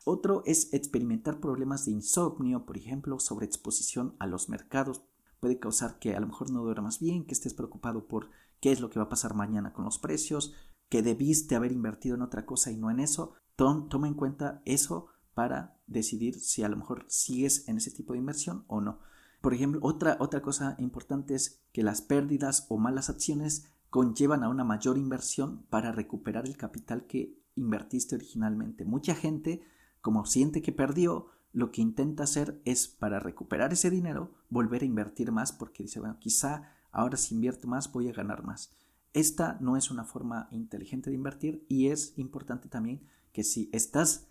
Otro 0.09 0.45
es 0.47 0.73
experimentar 0.73 1.41
problemas 1.41 1.85
de 1.85 1.91
insomnio, 1.91 2.65
por 2.65 2.77
ejemplo, 2.77 3.19
sobre 3.19 3.45
exposición 3.45 4.15
a 4.21 4.29
los 4.29 4.49
mercados. 4.49 5.03
Puede 5.41 5.59
causar 5.59 5.99
que 5.99 6.15
a 6.15 6.21
lo 6.21 6.29
mejor 6.29 6.53
no 6.53 6.63
duermas 6.63 7.01
bien, 7.01 7.27
que 7.27 7.35
estés 7.35 7.55
preocupado 7.55 8.07
por 8.07 8.31
qué 8.61 8.71
es 8.71 8.79
lo 8.79 8.89
que 8.89 9.01
va 9.01 9.07
a 9.07 9.09
pasar 9.09 9.35
mañana 9.35 9.73
con 9.73 9.85
los 9.85 9.99
precios, 9.99 10.55
que 10.89 11.03
debiste 11.03 11.57
haber 11.57 11.73
invertido 11.73 12.15
en 12.15 12.23
otra 12.23 12.47
cosa 12.47 12.71
y 12.71 12.77
no 12.77 12.89
en 12.89 13.01
eso 13.01 13.35
toma 13.57 14.07
en 14.07 14.15
cuenta 14.15 14.63
eso 14.65 15.09
para 15.35 15.77
decidir 15.89 16.39
si 16.39 16.63
a 16.63 16.69
lo 16.69 16.77
mejor 16.77 17.05
sigues 17.09 17.67
en 17.67 17.79
ese 17.79 17.91
tipo 17.91 18.13
de 18.13 18.21
inversión 18.21 18.65
o 18.69 18.81
no. 18.81 19.01
Por 19.41 19.55
ejemplo, 19.55 19.81
otra, 19.83 20.19
otra 20.21 20.41
cosa 20.41 20.77
importante 20.79 21.35
es 21.35 21.65
que 21.73 21.83
las 21.83 22.01
pérdidas 22.01 22.67
o 22.69 22.79
malas 22.79 23.11
acciones 23.11 23.73
conllevan 23.91 24.45
a 24.45 24.51
una 24.51 24.63
mayor 24.63 24.99
inversión 24.99 25.65
para 25.69 25.91
recuperar 25.91 26.47
el 26.47 26.57
capital 26.57 27.09
que 27.09 27.37
invertiste 27.57 28.15
originalmente. 28.15 28.85
Mucha 28.85 29.17
gente, 29.17 29.63
como 30.07 30.25
siente 30.25 30.63
que 30.63 30.71
perdió, 30.71 31.27
lo 31.53 31.73
que 31.73 31.83
intenta 31.83 32.23
hacer 32.23 32.63
es 32.65 32.87
para 32.87 33.19
recuperar 33.19 33.73
ese 33.73 33.91
dinero 33.91 34.37
volver 34.51 34.83
a 34.83 34.85
invertir 34.85 35.33
más 35.33 35.51
porque 35.51 35.83
dice, 35.83 35.99
bueno, 35.99 36.17
quizá 36.21 36.71
ahora 36.93 37.17
si 37.17 37.35
invierto 37.35 37.67
más 37.67 37.91
voy 37.91 38.09
a 38.09 38.13
ganar 38.13 38.45
más. 38.45 38.71
esta 39.15 39.59
no 39.61 39.77
es 39.77 39.91
una 39.91 40.05
forma 40.05 40.47
inteligente 40.53 41.11
de 41.11 41.17
invertir 41.17 41.67
y 41.69 41.89
es 41.89 42.17
importante 42.19 42.69
también 42.69 43.03
que 43.33 43.43
si 43.43 43.69
estás 43.73 44.29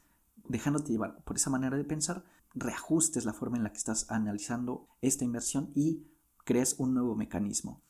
dejándote 0.47 0.93
llevar 0.93 1.21
por 1.25 1.35
esa 1.35 1.49
manera 1.49 1.75
de 1.75 1.83
pensar, 1.83 2.23
reajustes 2.53 3.25
la 3.25 3.33
forma 3.33 3.57
en 3.57 3.63
la 3.63 3.73
que 3.73 3.79
estás 3.79 4.09
analizando 4.09 4.87
esta 5.01 5.25
inversión 5.25 5.71
y 5.75 6.07
crees 6.45 6.75
un 6.77 6.93
nuevo 6.93 7.17
mecanismo. 7.17 7.81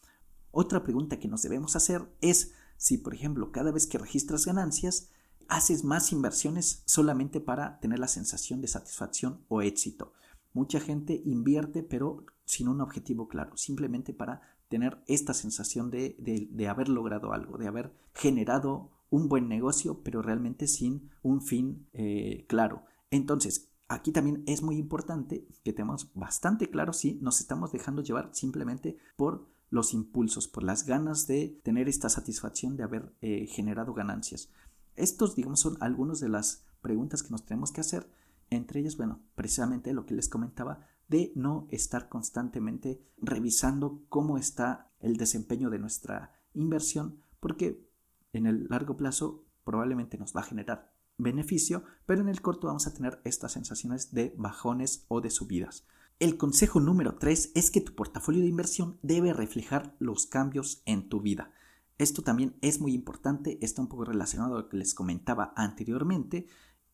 Otra 0.50 0.82
pregunta 0.84 1.20
que 1.20 1.28
nos 1.28 1.44
debemos 1.44 1.76
hacer 1.76 2.12
es 2.20 2.56
si, 2.78 2.98
por 2.98 3.14
ejemplo, 3.14 3.52
cada 3.52 3.72
vez 3.72 3.86
que 3.86 4.00
registras 4.00 4.44
ganancias, 4.44 5.12
haces 5.48 5.84
más 5.84 6.12
inversiones 6.12 6.84
solamente 6.86 7.40
para 7.40 7.80
tener 7.80 8.00
la 8.00 8.08
sensación 8.08 8.62
de 8.62 8.68
satisfacción 8.68 9.42
o 9.48 9.62
éxito. 9.62 10.14
Mucha 10.54 10.80
gente 10.80 11.22
invierte 11.26 11.84
pero 11.84 12.26
sin 12.46 12.68
un 12.68 12.82
objetivo 12.82 13.28
claro, 13.28 13.58
simplemente 13.58 14.14
para 14.14 14.42
tener 14.68 15.02
esta 15.08 15.34
sensación 15.34 15.92
de, 15.92 16.68
haber 16.70 16.90
logrado 16.90 17.34
algo, 17.34 17.58
de 17.58 17.68
haber 17.68 17.94
generado 18.14 18.92
un 19.10 19.30
buen 19.30 19.48
negocio, 19.48 20.02
pero 20.04 20.22
realmente 20.22 20.68
sin 20.68 21.10
un 21.22 21.42
fin 21.42 21.88
eh, 21.94 22.46
claro. 22.48 22.84
Entonces, 23.12 23.70
aquí 23.88 24.12
también 24.12 24.44
es 24.48 24.62
muy 24.62 24.78
importante 24.78 25.48
que 25.64 25.74
tengamos 25.74 26.12
bastante 26.14 26.70
claro 26.70 26.94
si 26.94 27.16
nos 27.22 27.40
estamos 27.40 27.72
dejando 27.72 28.02
llevar 28.02 28.30
simplemente 28.34 28.98
por 29.16 29.48
los 29.70 29.94
impulsos, 29.94 30.48
por 30.48 30.64
las 30.64 30.86
ganas 30.86 31.28
de 31.28 31.60
tener 31.64 31.88
esta 31.88 32.10
satisfacción 32.10 32.78
de 32.78 32.84
haber 32.84 33.14
eh, 33.22 33.48
generado 33.48 33.94
ganancias. 33.94 34.50
Estos, 34.96 35.36
digamos, 35.36 35.60
son 35.60 35.78
algunas 35.80 36.20
de 36.20 36.30
las 36.30 36.66
preguntas 36.82 37.24
que 37.24 37.32
nos 37.32 37.46
tenemos 37.46 37.72
que 37.72 37.82
hacer. 37.82 38.10
Entre 38.50 38.80
ellas, 38.80 38.98
bueno, 38.98 39.22
precisamente 39.36 39.94
lo 39.94 40.06
que 40.06 40.14
les 40.14 40.30
comentaba 40.30 40.86
de 41.08 41.32
no 41.36 41.68
estar 41.72 42.10
constantemente 42.10 43.02
revisando 43.18 44.04
cómo 44.10 44.38
está 44.38 44.92
el 45.00 45.18
desempeño 45.18 45.70
de 45.70 45.80
nuestra 45.80 46.34
inversión, 46.54 47.20
porque 47.40 47.88
en 48.34 48.46
el 48.46 48.68
largo 48.70 48.98
plazo 48.98 49.46
probablemente 49.64 50.18
nos 50.18 50.36
va 50.36 50.42
a 50.42 50.46
generar 50.46 50.94
beneficio, 51.18 51.84
pero 52.06 52.22
en 52.22 52.30
el 52.30 52.42
corto 52.42 52.68
vamos 52.68 52.88
a 52.88 52.94
tener 52.94 53.22
estas 53.24 53.54
sensaciones 53.54 54.14
de 54.14 54.34
bajones 54.38 55.06
o 55.08 55.22
de 55.22 55.30
subidas. 55.30 55.86
El 56.20 56.38
consejo 56.38 56.80
número 56.80 57.16
3 57.16 57.52
es 57.56 57.72
que 57.72 57.82
tu 57.82 57.94
portafolio 57.94 58.42
de 58.42 58.48
inversión 58.48 58.98
debe 59.02 59.34
reflejar 59.34 59.96
los 60.00 60.28
cambios 60.28 60.82
en 60.86 61.10
tu 61.10 61.22
vida. 61.22 61.52
Esto 61.98 62.22
también 62.24 62.58
es 62.62 62.82
muy 62.82 62.94
importante, 62.94 63.58
está 63.62 63.82
un 63.82 63.88
poco 63.88 64.06
relacionado 64.06 64.56
a 64.56 64.62
lo 64.62 64.70
que 64.70 64.78
les 64.78 64.94
comentaba 64.94 65.54
anteriormente 65.56 66.48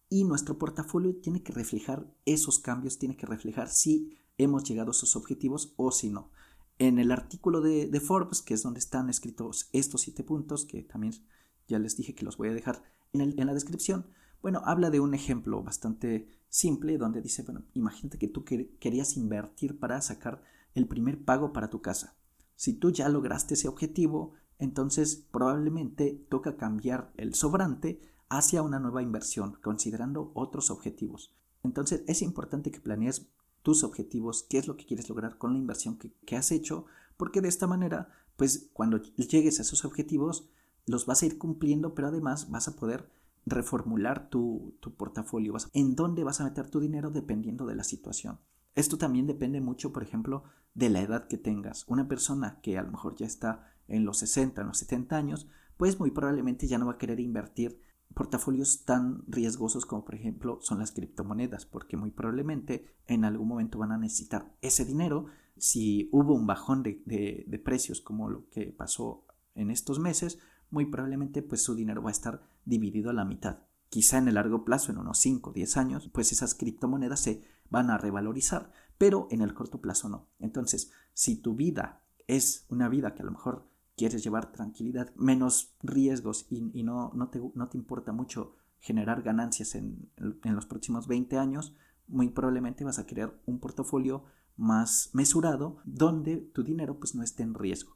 y 0.10 0.26
nuestro 0.26 0.58
portafolio 0.58 1.16
tiene 1.16 1.42
que 1.42 1.54
reflejar 1.54 2.14
esos 2.26 2.60
cambios, 2.60 3.00
tiene 3.00 3.18
que 3.18 3.26
reflejar 3.26 3.70
si 3.70 4.18
hemos 4.38 4.64
llegado 4.64 4.90
a 4.90 4.92
esos 4.92 5.16
objetivos 5.16 5.74
o 5.78 5.92
si 5.92 6.10
no. 6.10 6.32
En 6.78 7.00
el 7.00 7.12
artículo 7.12 7.62
de, 7.62 8.00
Forbes, 8.00 8.42
que 8.42 8.54
es 8.54 8.64
donde 8.64 8.80
están 8.80 9.10
escritos 9.10 9.70
estos 9.72 10.02
siete 10.02 10.24
puntos, 10.24 10.66
que 10.66 10.84
también 10.84 11.14
ya 11.68 11.80
les 11.80 11.96
dije 11.96 12.14
que 12.14 12.26
los 12.26 12.38
voy 12.38 12.50
a 12.50 12.54
dejar 12.54 12.84
en, 13.14 13.22
en 13.22 13.48
la 13.48 13.54
descripción, 13.54 14.08
bueno, 14.42 14.62
habla 14.66 14.90
de 14.90 15.00
un 15.00 15.14
ejemplo 15.14 15.64
bastante 15.64 16.28
simple 16.50 16.98
donde 16.98 17.22
dice, 17.22 17.44
bueno, 17.44 17.64
imagínate 17.74 18.18
que 18.18 18.28
tú 18.28 18.44
querías 18.44 19.16
invertir 19.16 19.80
para 19.80 20.02
sacar 20.02 20.42
el 20.74 20.88
primer 20.88 21.24
pago 21.24 21.54
para 21.54 21.70
tu 21.70 21.82
casa. 21.82 22.18
Si 22.56 22.74
tú 22.74 22.92
ya 22.92 23.08
lograste 23.10 23.54
ese 23.54 23.68
objetivo, 23.68 24.34
entonces 24.62 25.28
probablemente 25.32 26.24
toca 26.30 26.56
cambiar 26.56 27.12
el 27.18 27.34
sobrante 27.34 28.00
hacia 28.30 28.62
una 28.62 28.80
nueva 28.80 29.02
inversión, 29.02 29.58
considerando 29.62 30.32
otros 30.36 30.70
objetivos. 30.70 31.36
Entonces 31.64 32.04
es 32.08 32.22
importante 32.22 32.72
que 32.72 32.80
planees 32.80 33.28
tus 33.64 33.84
objetivos, 33.84 34.46
qué 34.48 34.60
es 34.60 34.68
lo 34.68 34.78
que 34.78 34.86
quieres 34.86 35.10
lograr 35.10 35.40
con 35.40 35.54
la 35.54 35.60
inversión 35.60 35.98
que, 35.98 36.38
has 36.38 36.52
hecho, 36.52 36.86
porque 37.18 37.42
de 37.42 37.50
esta 37.50 37.66
manera, 37.66 38.10
pues 38.38 38.70
cuando 38.72 39.02
llegues 39.02 39.58
a 39.58 39.64
esos 39.64 39.84
objetivos, 39.84 40.48
los 40.86 41.08
vas 41.08 41.24
a 41.24 41.26
ir 41.26 41.40
cumpliendo, 41.40 41.96
pero 41.96 42.10
además 42.10 42.52
vas 42.52 42.68
a 42.68 42.76
poder 42.76 43.10
reformular 43.48 44.30
tu, 44.30 44.76
tu 44.80 44.94
portafolio, 44.94 45.56
en 45.74 45.96
dónde 45.96 46.24
vas 46.24 46.40
a 46.40 46.44
meter 46.44 46.70
tu 46.70 46.80
dinero 46.80 47.10
dependiendo 47.10 47.66
de 47.66 47.76
la 47.76 47.84
situación. 47.84 48.40
Esto 48.76 49.00
también 49.00 49.26
depende 49.26 49.60
mucho, 49.60 49.92
por 49.92 50.04
ejemplo, 50.04 50.44
de 50.76 50.90
la 50.90 51.02
edad 51.02 51.28
que 51.28 51.38
tengas. 51.38 51.84
Una 51.88 52.08
persona 52.08 52.60
que 52.62 52.78
a 52.78 52.84
lo 52.84 52.92
mejor 52.92 53.16
ya 53.16 53.26
está 53.26 53.71
en 53.92 54.06
los 54.06 54.20
60, 54.20 54.62
en 54.62 54.68
los 54.68 54.78
70 54.78 55.16
años, 55.16 55.48
pues 55.78 56.00
muy 56.00 56.12
probablemente 56.12 56.68
ya 56.68 56.78
no 56.78 56.86
va 56.86 56.94
a 56.94 56.98
querer 56.98 57.20
invertir 57.20 57.80
portafolios 58.14 58.84
tan 58.84 59.24
riesgosos 59.28 59.86
como 59.86 60.04
por 60.04 60.16
ejemplo 60.16 60.60
son 60.62 60.80
las 60.80 60.92
criptomonedas, 60.92 61.66
porque 61.66 61.98
muy 61.98 62.12
probablemente 62.12 62.86
en 63.08 63.26
algún 63.26 63.48
momento 63.48 63.80
van 63.80 63.92
a 63.92 63.98
necesitar 63.98 64.52
ese 64.62 64.86
dinero. 64.86 65.28
Si 65.58 66.10
hubo 66.12 66.34
un 66.34 66.48
bajón 66.48 66.84
de, 66.84 67.62
precios 67.64 68.02
como 68.02 68.30
lo 68.30 68.50
que 68.50 68.68
pasó 68.68 69.26
en 69.56 69.72
estos 69.72 70.00
meses, 70.00 70.40
muy 70.70 70.86
probablemente 70.86 71.42
pues 71.42 71.64
su 71.64 71.76
dinero 71.76 72.02
va 72.02 72.10
a 72.10 72.14
estar 72.14 72.42
dividido 72.66 73.10
a 73.10 73.14
la 73.14 73.26
mitad. 73.26 73.60
Quizá 73.90 74.18
en 74.18 74.30
el 74.30 74.36
largo 74.36 74.64
plazo, 74.64 74.92
en 74.92 75.00
unos 75.00 75.18
5 75.20 75.50
o 75.50 75.54
10 75.54 75.78
años, 75.78 76.10
pues 76.14 76.32
esas 76.32 76.56
criptomonedas 76.56 77.20
se 77.20 77.44
van 77.70 77.90
a 77.90 77.98
revalorizar, 77.98 78.72
pero 78.98 79.28
en 79.32 79.42
el 79.42 79.54
corto 79.54 79.82
plazo 79.82 80.08
no. 80.08 80.30
Entonces, 80.40 80.92
si 81.14 81.36
tu 81.36 81.56
vida 81.56 82.02
es 82.28 82.66
una 82.70 82.88
vida 82.88 83.14
que 83.14 83.24
a 83.24 83.26
lo 83.26 83.32
mejor 83.32 83.71
quieres 84.02 84.24
llevar 84.24 84.52
tranquilidad, 84.52 85.14
menos 85.16 85.76
riesgos 85.84 86.48
y, 86.50 86.82
no, 86.82 87.12
no, 87.14 87.30
te, 87.30 87.40
no, 87.54 87.70
te, 87.70 87.78
importa 87.78 88.12
mucho 88.12 88.56
generar 88.80 89.22
ganancias 89.22 89.76
en, 89.76 90.10
en, 90.18 90.56
los 90.56 90.66
próximos 90.66 91.06
20 91.06 91.38
años, 91.38 91.76
muy 92.08 92.30
probablemente 92.30 92.84
vas 92.84 92.98
a 92.98 93.06
querer 93.06 93.40
un 93.46 93.60
portafolio 93.60 94.26
más 94.58 95.12
mesurado 95.14 95.78
donde 95.86 96.38
tu 96.38 96.64
dinero 96.64 96.98
pues 96.98 97.14
no 97.14 97.22
esté 97.22 97.44
en 97.44 97.54
riesgo. 97.54 97.96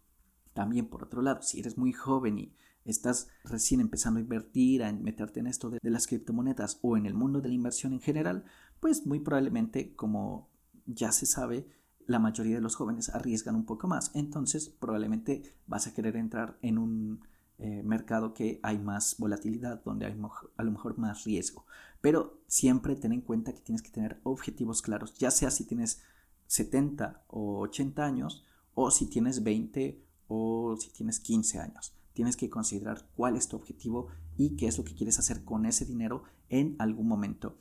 También 0.53 0.89
por 0.89 1.03
otro 1.03 1.23
lado, 1.23 1.41
si 1.41 1.59
eres 1.59 1.75
muy 1.75 1.91
joven 1.91 2.37
y 2.37 2.55
estás 2.83 3.27
recién 3.43 3.81
empezando 3.81 4.19
a 4.19 4.21
invertir, 4.21 4.83
a 4.83 4.93
meterte 4.93 5.39
en 5.39 5.47
esto 5.47 5.71
de, 5.71 5.79
de 5.81 5.89
las 5.89 6.05
criptomonedas 6.05 6.77
o 6.83 6.97
en 6.97 7.07
el 7.07 7.15
mundo 7.15 7.41
de 7.41 7.47
la 7.47 7.55
inversión 7.55 7.93
en 7.93 7.99
general, 7.99 8.45
pues 8.79 9.07
muy 9.07 9.21
probablemente 9.21 9.95
como 9.95 10.51
ya 10.85 11.11
se 11.11 11.25
sabe, 11.25 11.67
la 12.07 12.19
mayoría 12.19 12.55
de 12.55 12.61
los 12.61 12.75
jóvenes 12.75 13.09
arriesgan 13.09 13.55
un 13.55 13.65
poco 13.65 13.87
más, 13.87 14.11
entonces 14.13 14.69
probablemente 14.69 15.43
vas 15.67 15.87
a 15.87 15.93
querer 15.93 16.15
entrar 16.15 16.57
en 16.61 16.77
un 16.77 17.21
eh, 17.57 17.81
mercado 17.83 18.33
que 18.33 18.59
hay 18.63 18.77
más 18.77 19.15
volatilidad, 19.17 19.83
donde 19.83 20.05
hay 20.05 20.19
a 20.57 20.63
lo 20.63 20.71
mejor 20.71 20.97
más 20.97 21.23
riesgo. 21.23 21.65
Pero 22.01 22.41
siempre 22.47 22.95
ten 22.95 23.13
en 23.13 23.21
cuenta 23.21 23.53
que 23.53 23.61
tienes 23.61 23.81
que 23.81 23.91
tener 23.91 24.19
objetivos 24.23 24.81
claros, 24.81 25.17
ya 25.17 25.31
sea 25.31 25.49
si 25.51 25.65
tienes 25.65 26.01
70 26.47 27.23
o 27.27 27.59
80 27.61 28.05
años 28.05 28.45
o 28.73 28.91
si 28.91 29.07
tienes 29.07 29.43
20 29.43 30.03
o 30.27 30.75
si 30.77 30.89
tienes 30.91 31.19
15 31.19 31.59
años. 31.59 31.95
Tienes 32.13 32.37
que 32.37 32.49
considerar 32.49 33.09
cuál 33.15 33.35
es 33.35 33.47
tu 33.47 33.55
objetivo 33.55 34.07
y 34.37 34.55
qué 34.55 34.67
es 34.67 34.77
lo 34.77 34.83
que 34.83 34.93
quieres 34.93 35.17
hacer 35.19 35.43
con 35.43 35.65
ese 35.65 35.85
dinero 35.85 36.23
en 36.49 36.75
algún 36.79 37.07
momento 37.07 37.57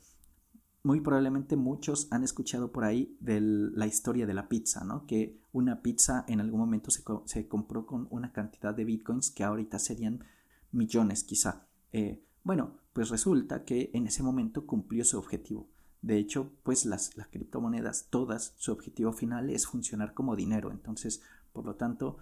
muy 0.85 1.01
probablemente 1.01 1.55
muchos 1.55 2.07
han 2.11 2.23
escuchado 2.23 2.71
por 2.71 2.83
ahí 2.83 3.17
de 3.19 3.41
la 3.41 3.87
historia 3.87 4.27
de 4.27 4.35
la 4.35 4.47
pizza, 4.47 4.83
¿no? 4.83 5.07
Que 5.07 5.35
una 5.51 5.81
pizza 5.81 6.23
en 6.27 6.39
algún 6.39 6.59
momento 6.59 6.91
se, 6.91 7.47
compró 7.47 7.87
con 7.87 8.07
una 8.11 8.31
cantidad 8.31 8.71
de 8.75 8.85
bitcoins 8.85 9.31
que 9.31 9.43
ahorita 9.43 9.79
serían 9.79 10.23
millones 10.71 11.23
quizá. 11.23 11.65
Eh, 11.91 12.21
bueno, 12.43 12.75
pues 12.93 13.09
resulta 13.09 13.65
que 13.65 13.89
en 13.95 14.05
ese 14.05 14.21
momento 14.21 14.67
cumplió 14.67 15.03
su 15.05 15.17
objetivo. 15.17 15.67
De 16.03 16.19
hecho, 16.19 16.51
pues 16.61 16.85
las, 16.85 17.17
las 17.17 17.29
criptomonedas, 17.29 18.05
todas, 18.11 18.53
su 18.57 18.71
objetivo 18.71 19.11
final 19.11 19.49
es 19.49 19.65
funcionar 19.65 20.13
como 20.13 20.35
dinero. 20.35 20.69
Entonces, 20.69 21.23
por 21.51 21.65
lo 21.65 21.73
tanto, 21.73 22.17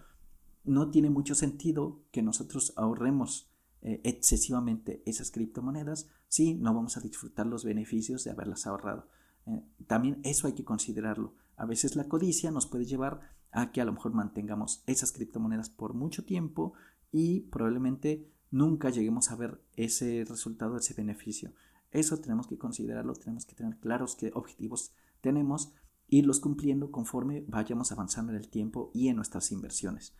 no 0.64 0.90
tiene 0.90 1.10
mucho 1.10 1.34
sentido 1.34 2.00
que 2.10 2.22
nosotros 2.22 2.72
ahorremos 2.76 3.50
eh, 3.84 4.00
excesivamente 4.02 5.02
esas 5.04 5.30
criptomonedas 5.30 6.08
si 6.26 6.54
no 6.54 6.72
vamos 6.72 6.96
a 6.96 7.02
disfrutar 7.02 7.46
los 7.46 7.64
beneficios 7.64 8.24
de 8.24 8.30
haberlas 8.30 8.66
ahorrado. 8.66 9.10
Eh, 9.44 9.62
también 9.86 10.20
eso 10.24 10.46
hay 10.46 10.54
que 10.54 10.64
considerarlo. 10.64 11.34
A 11.56 11.66
veces 11.66 11.94
la 11.94 12.08
codicia 12.08 12.50
nos 12.50 12.66
puede 12.66 12.86
llevar 12.86 13.20
a 13.52 13.72
que 13.72 13.82
a 13.82 13.84
lo 13.84 13.92
mejor 13.92 14.14
mantengamos 14.14 14.82
esas 14.86 15.12
criptomonedas 15.12 15.68
por 15.68 15.92
mucho 15.92 16.24
tiempo 16.24 16.72
y 17.12 17.42
probablemente 17.42 18.26
nunca 18.50 18.88
lleguemos 18.88 19.30
a 19.30 19.36
ver 19.36 19.60
ese 19.76 20.24
resultado, 20.26 20.78
ese 20.78 20.94
beneficio. 20.94 21.52
Eso 21.90 22.16
tenemos 22.16 22.46
que 22.46 22.56
considerarlo, 22.56 23.12
tenemos 23.12 23.44
que 23.44 23.54
tener 23.54 23.76
claros 23.80 24.16
qué 24.16 24.32
objetivos 24.34 24.94
tenemos, 25.20 25.74
irlos 26.08 26.40
cumpliendo 26.40 26.90
conforme 26.90 27.44
vayamos 27.46 27.92
avanzando 27.92 28.32
en 28.32 28.38
el 28.38 28.48
tiempo 28.48 28.90
y 28.94 29.08
en 29.08 29.16
nuestras 29.16 29.52
inversiones. 29.52 30.14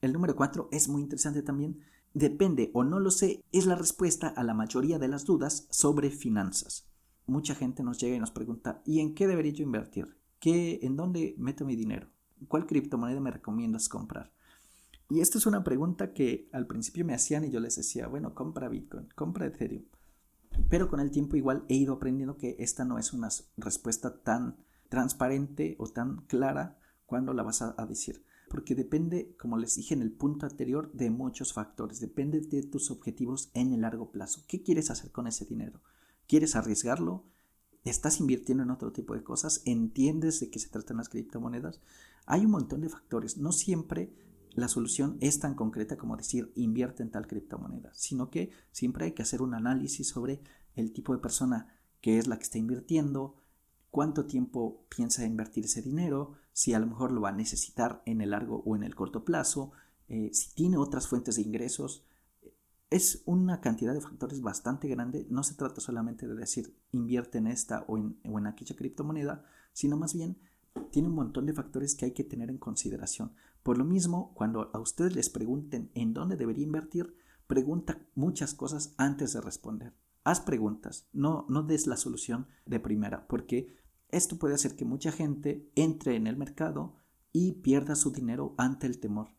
El 0.00 0.12
número 0.12 0.34
4 0.34 0.68
es 0.72 0.88
muy 0.88 1.00
interesante 1.00 1.42
también 1.42 1.80
Depende 2.14 2.70
o 2.74 2.84
no 2.84 3.00
lo 3.00 3.10
sé 3.10 3.42
es 3.52 3.64
la 3.64 3.74
respuesta 3.74 4.28
a 4.28 4.44
la 4.44 4.52
mayoría 4.52 4.98
de 4.98 5.08
las 5.08 5.24
dudas 5.24 5.66
sobre 5.70 6.10
finanzas. 6.10 6.86
Mucha 7.26 7.54
gente 7.54 7.82
nos 7.82 7.98
llega 7.98 8.16
y 8.16 8.20
nos 8.20 8.32
pregunta, 8.32 8.82
¿y 8.84 9.00
en 9.00 9.14
qué 9.14 9.26
debería 9.26 9.52
yo 9.52 9.62
invertir? 9.62 10.18
¿Qué, 10.38 10.80
¿En 10.82 10.96
dónde 10.96 11.34
meto 11.38 11.64
mi 11.64 11.76
dinero? 11.76 12.08
¿Cuál 12.48 12.66
criptomoneda 12.66 13.20
me 13.20 13.30
recomiendas 13.30 13.88
comprar? 13.88 14.32
Y 15.08 15.20
esta 15.20 15.38
es 15.38 15.46
una 15.46 15.64
pregunta 15.64 16.12
que 16.12 16.48
al 16.52 16.66
principio 16.66 17.04
me 17.04 17.14
hacían 17.14 17.44
y 17.44 17.50
yo 17.50 17.60
les 17.60 17.76
decía, 17.76 18.08
bueno, 18.08 18.34
compra 18.34 18.68
Bitcoin, 18.68 19.08
compra 19.14 19.46
Ethereum. 19.46 19.84
Pero 20.68 20.88
con 20.88 21.00
el 21.00 21.10
tiempo 21.10 21.36
igual 21.36 21.64
he 21.68 21.74
ido 21.74 21.94
aprendiendo 21.94 22.36
que 22.36 22.56
esta 22.58 22.84
no 22.84 22.98
es 22.98 23.12
una 23.12 23.28
respuesta 23.56 24.22
tan 24.22 24.56
transparente 24.88 25.76
o 25.78 25.86
tan 25.86 26.26
clara 26.26 26.78
cuando 27.06 27.32
la 27.32 27.42
vas 27.42 27.62
a 27.62 27.86
decir. 27.86 28.24
Porque 28.52 28.74
depende, 28.74 29.34
como 29.38 29.56
les 29.56 29.76
dije 29.76 29.94
en 29.94 30.02
el 30.02 30.12
punto 30.12 30.44
anterior, 30.44 30.92
de 30.92 31.08
muchos 31.08 31.54
factores. 31.54 32.00
Depende 32.00 32.42
de 32.42 32.62
tus 32.62 32.90
objetivos 32.90 33.50
en 33.54 33.72
el 33.72 33.80
largo 33.80 34.12
plazo. 34.12 34.44
¿Qué 34.46 34.62
quieres 34.62 34.90
hacer 34.90 35.10
con 35.10 35.26
ese 35.26 35.46
dinero? 35.46 35.80
¿Quieres 36.28 36.54
arriesgarlo? 36.54 37.24
¿Estás 37.82 38.20
invirtiendo 38.20 38.62
en 38.62 38.70
otro 38.70 38.92
tipo 38.92 39.14
de 39.14 39.24
cosas? 39.24 39.62
¿Entiendes 39.64 40.38
de 40.38 40.50
qué 40.50 40.58
se 40.58 40.68
tratan 40.68 40.98
las 40.98 41.08
criptomonedas? 41.08 41.80
Hay 42.26 42.44
un 42.44 42.50
montón 42.50 42.82
de 42.82 42.90
factores. 42.90 43.38
No 43.38 43.52
siempre 43.52 44.12
la 44.50 44.68
solución 44.68 45.16
es 45.20 45.40
tan 45.40 45.54
concreta 45.54 45.96
como 45.96 46.18
decir 46.18 46.52
invierte 46.54 47.02
en 47.02 47.10
tal 47.10 47.26
criptomoneda, 47.26 47.90
sino 47.94 48.28
que 48.28 48.50
siempre 48.70 49.06
hay 49.06 49.12
que 49.12 49.22
hacer 49.22 49.40
un 49.40 49.54
análisis 49.54 50.08
sobre 50.08 50.42
el 50.74 50.92
tipo 50.92 51.14
de 51.14 51.22
persona 51.22 51.68
que 52.02 52.18
es 52.18 52.26
la 52.26 52.36
que 52.36 52.42
está 52.42 52.58
invirtiendo, 52.58 53.36
cuánto 53.90 54.26
tiempo 54.26 54.84
piensa 54.94 55.24
invertir 55.24 55.64
ese 55.64 55.80
dinero, 55.80 56.34
si 56.52 56.74
a 56.74 56.78
lo 56.78 56.86
mejor 56.86 57.12
lo 57.12 57.20
va 57.20 57.30
a 57.30 57.32
necesitar 57.36 58.02
en 58.06 58.20
el 58.20 58.30
largo 58.30 58.62
o 58.66 58.76
en 58.76 58.82
el 58.82 58.94
corto 58.94 59.24
plazo, 59.24 59.72
eh, 60.08 60.30
si 60.32 60.54
tiene 60.54 60.76
otras 60.76 61.08
fuentes 61.08 61.36
de 61.36 61.42
ingresos. 61.42 62.06
Es 62.90 63.22
una 63.24 63.62
cantidad 63.62 63.94
de 63.94 64.02
factores 64.02 64.42
bastante 64.42 64.86
grande. 64.88 65.26
No 65.30 65.42
se 65.42 65.54
trata 65.54 65.80
solamente 65.80 66.28
de 66.28 66.34
decir 66.34 66.76
invierte 66.92 67.38
en 67.38 67.46
esta 67.46 67.84
o 67.88 67.96
en, 67.96 68.20
o 68.24 68.38
en 68.38 68.46
aquella 68.46 68.76
criptomoneda, 68.76 69.44
sino 69.72 69.96
más 69.96 70.12
bien 70.12 70.36
tiene 70.90 71.08
un 71.08 71.14
montón 71.14 71.46
de 71.46 71.54
factores 71.54 71.94
que 71.94 72.06
hay 72.06 72.12
que 72.12 72.24
tener 72.24 72.50
en 72.50 72.58
consideración. 72.58 73.32
Por 73.62 73.78
lo 73.78 73.84
mismo, 73.84 74.32
cuando 74.34 74.70
a 74.72 74.78
ustedes 74.78 75.14
les 75.14 75.30
pregunten 75.30 75.90
en 75.94 76.12
dónde 76.12 76.36
debería 76.36 76.64
invertir, 76.64 77.16
pregunta 77.46 77.98
muchas 78.14 78.54
cosas 78.54 78.94
antes 78.96 79.32
de 79.32 79.40
responder. 79.40 79.94
Haz 80.24 80.40
preguntas, 80.40 81.08
no, 81.12 81.46
no 81.48 81.62
des 81.62 81.86
la 81.86 81.96
solución 81.96 82.46
de 82.64 82.80
primera, 82.80 83.26
porque 83.26 83.76
esto 84.12 84.38
puede 84.38 84.54
hacer 84.54 84.76
que 84.76 84.84
mucha 84.84 85.10
gente 85.10 85.68
entre 85.74 86.14
en 86.16 86.26
el 86.26 86.36
mercado 86.36 86.94
y 87.32 87.52
pierda 87.52 87.96
su 87.96 88.12
dinero 88.12 88.54
ante 88.58 88.86
el 88.86 89.00
temor. 89.00 89.34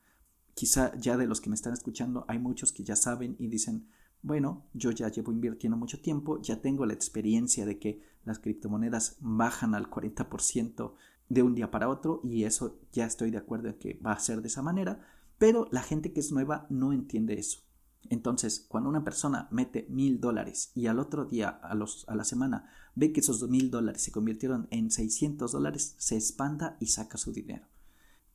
Quizá 0.56 0.96
ya 0.98 1.16
de 1.16 1.28
los 1.28 1.42
que 1.42 1.50
me 1.50 1.56
están 1.56 1.74
escuchando 1.74 2.26
hay 2.28 2.40
muchos 2.40 2.74
que 2.74 2.84
ya 2.84 2.96
saben 2.96 3.36
y 3.40 3.48
dicen, 3.48 3.88
bueno, 4.22 4.66
yo 4.74 4.92
ya 4.92 5.10
llevo 5.10 5.32
invirtiendo 5.32 5.78
mucho 5.78 6.02
tiempo, 6.02 6.42
ya 6.42 6.62
tengo 6.62 6.86
la 6.86 6.94
experiencia 6.94 7.66
de 7.66 7.78
que 7.78 8.02
las 8.26 8.40
criptomonedas 8.40 9.18
bajan 9.20 9.76
al 9.76 9.90
40% 9.90 10.94
de 11.30 11.44
un 11.44 11.56
día 11.56 11.72
para 11.72 11.90
otro 11.90 12.22
y 12.24 12.44
eso 12.44 12.80
ya 12.92 13.06
estoy 13.06 13.32
de 13.32 13.38
acuerdo 13.38 13.70
en 13.70 13.80
que 13.80 14.00
va 14.06 14.14
a 14.14 14.20
ser 14.20 14.42
de 14.42 14.48
esa 14.48 14.62
manera, 14.62 15.06
pero 15.38 15.68
la 15.72 15.82
gente 15.82 16.14
que 16.14 16.20
es 16.20 16.32
nueva 16.32 16.68
no 16.70 16.94
entiende 16.94 17.34
eso. 17.34 17.60
Entonces, 18.10 18.66
cuando 18.68 18.90
una 18.90 19.04
persona 19.04 19.48
mete 19.52 19.88
mil 19.90 20.20
dólares 20.20 20.72
y 20.76 20.88
al 20.88 21.00
otro 21.00 21.26
día, 21.26 21.50
a, 21.50 21.74
los, 21.76 22.06
a 22.08 22.16
la 22.16 22.24
semana, 22.24 22.70
ve 22.96 23.14
que 23.14 23.22
esos 23.22 23.48
mil 23.50 23.72
dólares 23.72 24.04
se 24.04 24.12
convirtieron 24.12 24.68
en 24.72 24.92
600 24.92 25.52
dólares, 25.52 25.96
se 25.98 26.18
espanta 26.18 26.78
y 26.80 26.88
saca 26.88 27.18
su 27.18 27.32
dinero. 27.32 27.68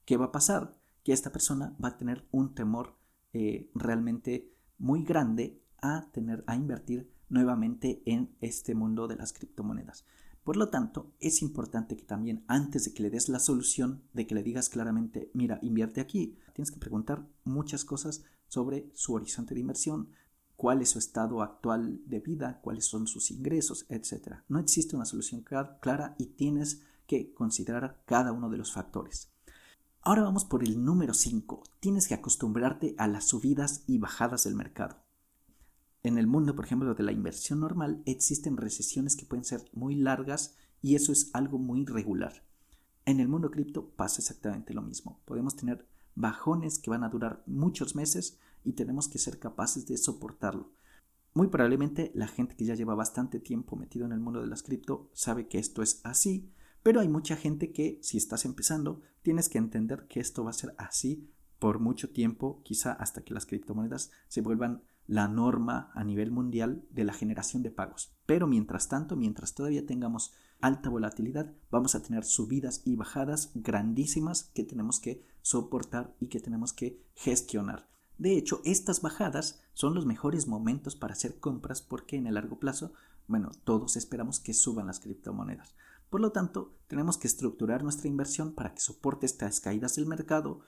¿Qué 0.04 0.16
va 0.16 0.26
a 0.26 0.32
pasar? 0.32 0.78
Que 1.04 1.12
esta 1.12 1.32
persona 1.32 1.76
va 1.82 1.88
a 1.88 1.98
tener 1.98 2.26
un 2.30 2.54
temor 2.54 2.96
eh, 3.32 3.70
realmente 3.74 4.54
muy 4.78 5.04
grande 5.04 5.62
a 5.80 6.10
tener 6.12 6.44
a 6.46 6.56
invertir 6.56 7.10
nuevamente 7.28 8.02
en 8.06 8.34
este 8.40 8.74
mundo 8.74 9.06
de 9.06 9.16
las 9.16 9.32
criptomonedas. 9.32 10.04
Por 10.44 10.56
lo 10.56 10.70
tanto, 10.70 11.12
es 11.20 11.42
importante 11.42 11.94
que 11.94 12.04
también 12.04 12.42
antes 12.48 12.84
de 12.84 12.94
que 12.94 13.02
le 13.02 13.10
des 13.10 13.28
la 13.28 13.38
solución, 13.38 14.02
de 14.14 14.26
que 14.26 14.34
le 14.34 14.42
digas 14.42 14.70
claramente, 14.70 15.30
mira, 15.34 15.58
invierte 15.60 16.00
aquí, 16.00 16.38
tienes 16.54 16.70
que 16.70 16.80
preguntar 16.80 17.28
muchas 17.44 17.84
cosas 17.84 18.24
sobre 18.48 18.90
su 18.94 19.14
horizonte 19.14 19.54
de 19.54 19.60
inversión, 19.60 20.10
cuál 20.56 20.82
es 20.82 20.90
su 20.90 20.98
estado 20.98 21.42
actual 21.42 22.00
de 22.06 22.20
vida, 22.20 22.60
cuáles 22.62 22.84
son 22.84 23.06
sus 23.06 23.30
ingresos, 23.30 23.86
etc. 23.88 24.38
No 24.48 24.58
existe 24.58 24.96
una 24.96 25.04
solución 25.04 25.42
clara 25.42 26.16
y 26.18 26.26
tienes 26.26 26.82
que 27.06 27.32
considerar 27.32 28.02
cada 28.06 28.32
uno 28.32 28.50
de 28.50 28.58
los 28.58 28.72
factores. 28.72 29.30
Ahora 30.02 30.22
vamos 30.22 30.44
por 30.44 30.64
el 30.64 30.84
número 30.84 31.14
5. 31.14 31.62
Tienes 31.80 32.08
que 32.08 32.14
acostumbrarte 32.14 32.94
a 32.98 33.08
las 33.08 33.28
subidas 33.28 33.84
y 33.86 33.98
bajadas 33.98 34.44
del 34.44 34.54
mercado. 34.54 34.96
En 36.02 36.18
el 36.18 36.26
mundo, 36.26 36.54
por 36.54 36.64
ejemplo, 36.64 36.94
de 36.94 37.02
la 37.02 37.12
inversión 37.12 37.60
normal, 37.60 38.02
existen 38.06 38.56
recesiones 38.56 39.16
que 39.16 39.26
pueden 39.26 39.44
ser 39.44 39.68
muy 39.72 39.96
largas 39.96 40.56
y 40.80 40.94
eso 40.94 41.12
es 41.12 41.30
algo 41.34 41.58
muy 41.58 41.84
regular. 41.84 42.44
En 43.04 43.20
el 43.20 43.28
mundo 43.28 43.50
cripto 43.50 43.90
pasa 43.90 44.20
exactamente 44.20 44.74
lo 44.74 44.82
mismo. 44.82 45.20
Podemos 45.24 45.56
tener 45.56 45.86
bajones 46.18 46.78
que 46.78 46.90
van 46.90 47.04
a 47.04 47.08
durar 47.08 47.42
muchos 47.46 47.94
meses 47.94 48.38
y 48.64 48.72
tenemos 48.72 49.08
que 49.08 49.18
ser 49.18 49.38
capaces 49.38 49.86
de 49.86 49.96
soportarlo. 49.96 50.72
Muy 51.32 51.46
probablemente 51.46 52.10
la 52.14 52.26
gente 52.26 52.56
que 52.56 52.64
ya 52.64 52.74
lleva 52.74 52.94
bastante 52.94 53.38
tiempo 53.38 53.76
metido 53.76 54.04
en 54.04 54.12
el 54.12 54.20
mundo 54.20 54.40
de 54.40 54.48
las 54.48 54.62
cripto 54.62 55.08
sabe 55.12 55.46
que 55.46 55.58
esto 55.58 55.82
es 55.82 56.00
así, 56.02 56.50
pero 56.82 57.00
hay 57.00 57.08
mucha 57.08 57.36
gente 57.36 57.72
que 57.72 57.98
si 58.02 58.16
estás 58.16 58.44
empezando 58.44 59.00
tienes 59.22 59.48
que 59.48 59.58
entender 59.58 60.06
que 60.08 60.20
esto 60.20 60.42
va 60.42 60.50
a 60.50 60.54
ser 60.54 60.74
así 60.76 61.30
por 61.60 61.78
mucho 61.78 62.10
tiempo, 62.10 62.62
quizá 62.64 62.92
hasta 62.92 63.22
que 63.22 63.34
las 63.34 63.46
criptomonedas 63.46 64.10
se 64.28 64.40
vuelvan 64.40 64.82
la 65.08 65.26
norma 65.26 65.90
a 65.94 66.04
nivel 66.04 66.30
mundial 66.30 66.86
de 66.90 67.02
la 67.02 67.14
generación 67.14 67.62
de 67.62 67.70
pagos. 67.70 68.14
Pero 68.26 68.46
mientras 68.46 68.88
tanto, 68.88 69.16
mientras 69.16 69.54
todavía 69.54 69.86
tengamos 69.86 70.34
alta 70.60 70.90
volatilidad, 70.90 71.54
vamos 71.70 71.94
a 71.94 72.02
tener 72.02 72.24
subidas 72.24 72.82
y 72.84 72.94
bajadas 72.94 73.50
grandísimas 73.54 74.50
que 74.54 74.64
tenemos 74.64 75.00
que 75.00 75.24
soportar 75.40 76.14
y 76.20 76.28
que 76.28 76.40
tenemos 76.40 76.74
que 76.74 77.02
gestionar. 77.14 77.88
De 78.18 78.36
hecho, 78.36 78.60
estas 78.64 79.00
bajadas 79.00 79.62
son 79.72 79.94
los 79.94 80.04
mejores 80.04 80.46
momentos 80.46 80.94
para 80.94 81.14
hacer 81.14 81.40
compras 81.40 81.80
porque 81.80 82.16
en 82.16 82.26
el 82.26 82.34
largo 82.34 82.58
plazo, 82.58 82.92
bueno, 83.28 83.50
todos 83.64 83.96
esperamos 83.96 84.40
que 84.40 84.52
suban 84.52 84.88
las 84.88 85.00
criptomonedas. 85.00 85.74
Por 86.10 86.20
lo 86.20 86.32
tanto, 86.32 86.76
tenemos 86.86 87.16
que 87.16 87.28
estructurar 87.28 87.82
nuestra 87.82 88.08
inversión 88.08 88.54
para 88.54 88.74
que 88.74 88.80
soporte 88.80 89.24
estas 89.24 89.60
caídas 89.60 89.96
del 89.96 90.06
mercado. 90.06 90.60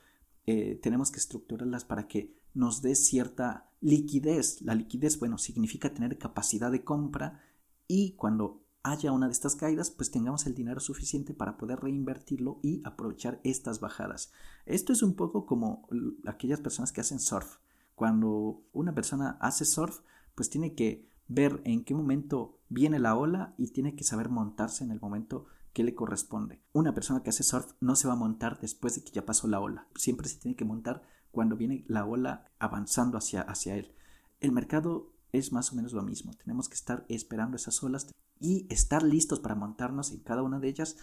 Eh, 0.46 0.78
tenemos 0.82 1.10
que 1.10 1.18
estructurarlas 1.18 1.84
para 1.84 2.08
que 2.08 2.38
nos 2.54 2.80
dé 2.82 2.94
cierta 2.94 3.69
liquidez. 3.80 4.62
La 4.62 4.74
liquidez, 4.74 5.18
bueno, 5.18 5.38
significa 5.38 5.92
tener 5.92 6.18
capacidad 6.18 6.70
de 6.70 6.84
compra 6.84 7.42
y 7.86 8.12
cuando 8.12 8.62
haya 8.82 9.12
una 9.12 9.26
de 9.26 9.32
estas 9.32 9.56
caídas, 9.56 9.90
pues 9.90 10.10
tengamos 10.10 10.46
el 10.46 10.54
dinero 10.54 10.80
suficiente 10.80 11.34
para 11.34 11.56
poder 11.58 11.80
reinvertirlo 11.80 12.60
y 12.62 12.80
aprovechar 12.84 13.40
estas 13.44 13.80
bajadas. 13.80 14.32
Esto 14.64 14.92
es 14.92 15.02
un 15.02 15.14
poco 15.14 15.44
como 15.44 15.88
aquellas 16.26 16.60
personas 16.60 16.92
que 16.92 17.00
hacen 17.00 17.20
surf. 17.20 17.58
Cuando 17.94 18.62
una 18.72 18.94
persona 18.94 19.36
hace 19.40 19.64
surf, 19.64 20.00
pues 20.34 20.48
tiene 20.48 20.74
que 20.74 21.06
ver 21.28 21.60
en 21.64 21.84
qué 21.84 21.94
momento 21.94 22.58
viene 22.68 22.98
la 22.98 23.16
ola 23.16 23.54
y 23.58 23.68
tiene 23.68 23.94
que 23.94 24.04
saber 24.04 24.30
montarse 24.30 24.84
en 24.84 24.90
el 24.90 25.00
momento 25.00 25.46
que 25.72 25.84
le 25.84 25.94
corresponde. 25.94 26.62
Una 26.72 26.94
persona 26.94 27.22
que 27.22 27.30
hace 27.30 27.42
surf 27.42 27.74
no 27.80 27.96
se 27.96 28.08
va 28.08 28.14
a 28.14 28.16
montar 28.16 28.58
después 28.60 28.94
de 28.94 29.04
que 29.04 29.12
ya 29.12 29.26
pasó 29.26 29.46
la 29.46 29.60
ola. 29.60 29.86
Siempre 29.94 30.28
se 30.28 30.38
tiene 30.38 30.56
que 30.56 30.64
montar 30.64 31.02
cuando 31.30 31.56
viene 31.56 31.84
la 31.86 32.04
ola 32.04 32.46
avanzando 32.58 33.18
hacia, 33.18 33.42
hacia 33.42 33.76
él. 33.76 33.92
El 34.40 34.52
mercado 34.52 35.12
es 35.32 35.52
más 35.52 35.72
o 35.72 35.76
menos 35.76 35.92
lo 35.92 36.02
mismo. 36.02 36.32
Tenemos 36.34 36.68
que 36.68 36.74
estar 36.74 37.04
esperando 37.08 37.56
esas 37.56 37.82
olas 37.82 38.08
y 38.40 38.66
estar 38.70 39.02
listos 39.02 39.40
para 39.40 39.54
montarnos 39.54 40.10
en 40.12 40.20
cada 40.20 40.42
una 40.42 40.58
de 40.58 40.68
ellas 40.68 40.96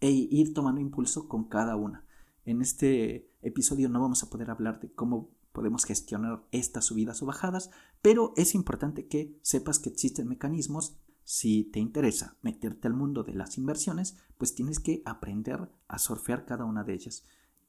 e 0.00 0.10
ir 0.10 0.52
tomando 0.54 0.80
impulso 0.80 1.28
con 1.28 1.44
cada 1.44 1.76
una. 1.76 2.04
En 2.44 2.60
este 2.60 3.30
episodio 3.40 3.88
no 3.88 4.00
vamos 4.00 4.22
a 4.22 4.30
poder 4.30 4.50
hablar 4.50 4.80
de 4.80 4.92
cómo 4.92 5.30
podemos 5.52 5.84
gestionar 5.84 6.44
estas 6.50 6.86
subidas 6.86 7.22
o 7.22 7.26
bajadas, 7.26 7.70
pero 8.00 8.32
es 8.36 8.54
importante 8.54 9.06
que 9.06 9.38
sepas 9.42 9.78
que 9.78 9.90
existen 9.90 10.28
mecanismos. 10.28 10.96
Si 11.24 11.64
te 11.64 11.78
interesa 11.78 12.36
meterte 12.42 12.88
al 12.88 12.94
mundo 12.94 13.22
de 13.22 13.34
las 13.34 13.56
inversiones, 13.58 14.16
pues 14.38 14.54
tienes 14.54 14.80
que 14.80 15.02
aprender 15.04 15.70
a 15.86 15.98
surfear 15.98 16.46
cada 16.46 16.64
una 16.64 16.82
de 16.82 16.94
ellas. 16.94 17.24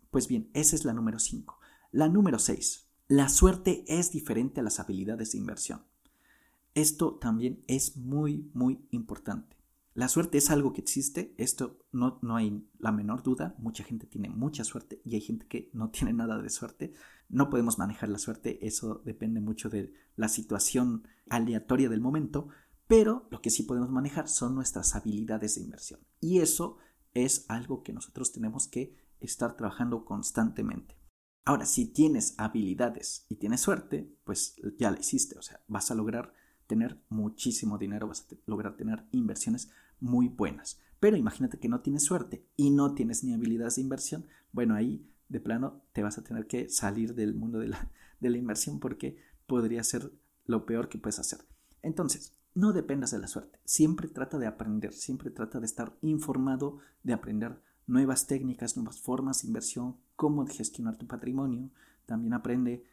Pues 0.10 0.28
bien, 0.28 0.50
esa 0.54 0.76
es 0.76 0.86
la 0.86 0.94
número 0.94 1.20
5. 1.20 1.60
La 1.94 2.10
número 2.10 2.40
6. 2.40 2.88
La 3.08 3.30
suerte 3.30 3.86
es 3.88 4.12
diferente 4.12 4.62
a 4.62 4.64
las 4.64 4.80
habilidades 4.80 5.34
de 5.34 5.38
inversión. 5.38 5.84
Esto 6.74 7.20
también 7.20 7.64
es 7.68 7.98
muy, 7.98 8.50
muy 8.56 8.88
importante. 8.90 9.58
La 9.94 10.08
suerte 10.08 10.40
es 10.40 10.50
algo 10.50 10.74
que 10.74 10.82
existe, 10.82 11.36
esto 11.38 11.86
no, 11.92 12.18
no 12.24 12.36
hay 12.36 12.68
la 12.80 12.92
menor 12.92 13.22
duda, 13.22 13.54
mucha 13.60 13.84
gente 13.84 14.08
tiene 14.08 14.30
mucha 14.30 14.64
suerte 14.64 15.04
y 15.06 15.14
hay 15.14 15.22
gente 15.22 15.46
que 15.46 15.70
no 15.74 15.92
tiene 15.92 16.14
nada 16.14 16.42
de 16.42 16.50
suerte. 16.50 16.94
No 17.30 17.52
podemos 17.52 17.78
manejar 17.78 18.10
la 18.10 18.18
suerte, 18.18 18.66
eso 18.66 19.04
depende 19.06 19.40
mucho 19.40 19.70
de 19.70 19.94
la 20.16 20.30
situación 20.30 21.08
aleatoria 21.30 21.90
del 21.90 22.02
momento, 22.02 22.48
pero 22.88 23.28
lo 23.30 23.40
que 23.40 23.52
sí 23.52 23.62
podemos 23.62 23.92
manejar 23.92 24.28
son 24.30 24.56
nuestras 24.56 24.96
habilidades 24.96 25.54
de 25.54 25.62
inversión. 25.62 26.00
Y 26.20 26.40
eso 26.40 26.80
es 27.14 27.46
algo 27.50 27.84
que 27.84 27.94
nosotros 27.94 28.32
tenemos 28.32 28.68
que 28.68 28.98
estar 29.20 29.56
trabajando 29.56 30.06
constantemente. 30.06 31.03
Ahora, 31.46 31.66
si 31.66 31.86
tienes 31.86 32.36
habilidades 32.38 33.26
y 33.28 33.36
tienes 33.36 33.60
suerte, 33.60 34.10
pues 34.24 34.56
ya 34.78 34.92
la 34.92 35.00
hiciste, 35.00 35.38
o 35.38 35.42
sea, 35.42 35.60
vas 35.68 35.92
a 35.92 35.96
lograr 35.96 36.34
tener 36.68 37.02
muchísimo 37.10 37.78
dinero, 37.78 38.08
vas 38.08 38.26
a 38.32 38.36
lograr 38.46 38.78
tener 38.78 39.04
inversiones 39.12 39.70
muy 40.00 40.30
buenas. 40.30 40.80
Pero 41.02 41.18
imagínate 41.18 41.60
que 41.60 41.68
no 41.68 41.82
tienes 41.82 42.04
suerte 42.06 42.48
y 42.56 42.70
no 42.70 42.94
tienes 42.94 43.26
ni 43.26 43.34
habilidades 43.34 43.76
de 43.76 43.82
inversión, 43.82 44.26
bueno, 44.54 44.74
ahí 44.74 45.06
de 45.28 45.42
plano 45.42 45.84
te 45.92 46.02
vas 46.02 46.18
a 46.18 46.24
tener 46.24 46.48
que 46.48 46.70
salir 46.70 47.14
del 47.14 47.36
mundo 47.36 47.60
de 47.60 47.68
la, 47.68 47.92
de 48.22 48.30
la 48.30 48.38
inversión 48.38 48.80
porque 48.80 49.18
podría 49.46 49.84
ser 49.84 50.14
lo 50.46 50.66
peor 50.66 50.88
que 50.88 50.98
puedes 50.98 51.20
hacer. 51.20 51.40
Entonces, 51.82 52.38
no 52.56 52.72
dependas 52.72 53.12
de 53.12 53.20
la 53.20 53.28
suerte, 53.28 53.60
siempre 53.66 54.08
trata 54.08 54.38
de 54.38 54.48
aprender, 54.48 54.94
siempre 54.94 55.30
trata 55.30 55.60
de 55.60 55.66
estar 55.66 55.98
informado, 56.02 56.78
de 57.04 57.12
aprender 57.12 57.60
nuevas 57.86 58.28
técnicas, 58.28 58.78
nuevas 58.78 59.02
formas 59.02 59.42
de 59.42 59.48
inversión, 59.48 59.98
cómo 60.24 60.48
gestionar 60.48 60.96
tu 60.96 61.06
patrimonio, 61.06 61.70
también 62.06 62.34
aprende 62.34 62.86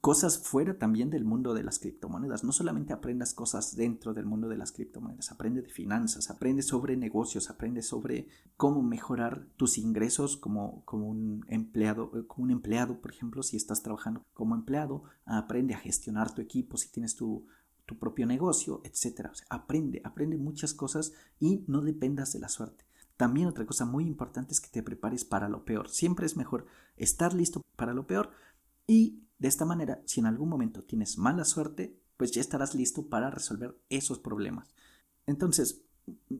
cosas 0.00 0.38
fuera 0.38 0.78
también 0.78 1.10
del 1.10 1.26
mundo 1.26 1.52
de 1.52 1.62
las 1.62 1.78
criptomonedas. 1.78 2.42
No 2.42 2.52
solamente 2.52 2.94
aprendas 2.94 3.34
cosas 3.34 3.76
dentro 3.76 4.14
del 4.14 4.24
mundo 4.24 4.48
de 4.48 4.56
las 4.56 4.72
criptomonedas, 4.72 5.30
aprende 5.30 5.60
de 5.60 5.68
finanzas, 5.68 6.30
aprende 6.30 6.62
sobre 6.62 6.96
negocios, 6.96 7.50
aprende 7.50 7.82
sobre 7.82 8.28
cómo 8.56 8.82
mejorar 8.82 9.46
tus 9.58 9.76
ingresos 9.76 10.38
como, 10.38 10.82
como 10.86 11.06
un 11.06 11.44
empleado, 11.48 12.12
eh, 12.14 12.26
como 12.26 12.44
un 12.44 12.50
empleado, 12.50 13.02
por 13.02 13.10
ejemplo, 13.10 13.42
si 13.42 13.58
estás 13.58 13.82
trabajando 13.82 14.24
como 14.32 14.54
empleado, 14.54 15.02
aprende 15.26 15.74
a 15.74 15.78
gestionar 15.78 16.34
tu 16.34 16.40
equipo 16.40 16.78
si 16.78 16.90
tienes 16.90 17.14
tu, 17.14 17.46
tu 17.84 17.98
propio 17.98 18.24
negocio, 18.24 18.80
etc. 18.84 19.28
aprende, 19.50 20.00
aprende 20.02 20.38
muchas 20.38 20.72
cosas 20.72 21.12
y 21.40 21.62
no 21.66 21.82
dependas 21.82 22.32
de 22.32 22.38
la 22.38 22.48
suerte. 22.48 22.86
También 23.20 23.48
otra 23.48 23.66
cosa 23.66 23.84
muy 23.84 24.06
importante 24.06 24.54
es 24.54 24.62
que 24.62 24.70
te 24.70 24.82
prepares 24.82 25.26
para 25.26 25.50
lo 25.50 25.66
peor. 25.66 25.90
Siempre 25.90 26.24
es 26.24 26.38
mejor 26.38 26.64
estar 26.96 27.34
listo 27.34 27.60
para 27.76 27.92
lo 27.92 28.06
peor 28.06 28.30
y 28.86 29.24
de 29.38 29.46
esta 29.46 29.66
manera, 29.66 30.00
si 30.06 30.20
en 30.20 30.26
algún 30.26 30.48
momento 30.48 30.84
tienes 30.84 31.18
mala 31.18 31.44
suerte, 31.44 32.00
pues 32.16 32.30
ya 32.30 32.40
estarás 32.40 32.74
listo 32.74 33.10
para 33.10 33.30
resolver 33.30 33.78
esos 33.90 34.18
problemas. 34.18 34.70
Entonces, 35.26 35.82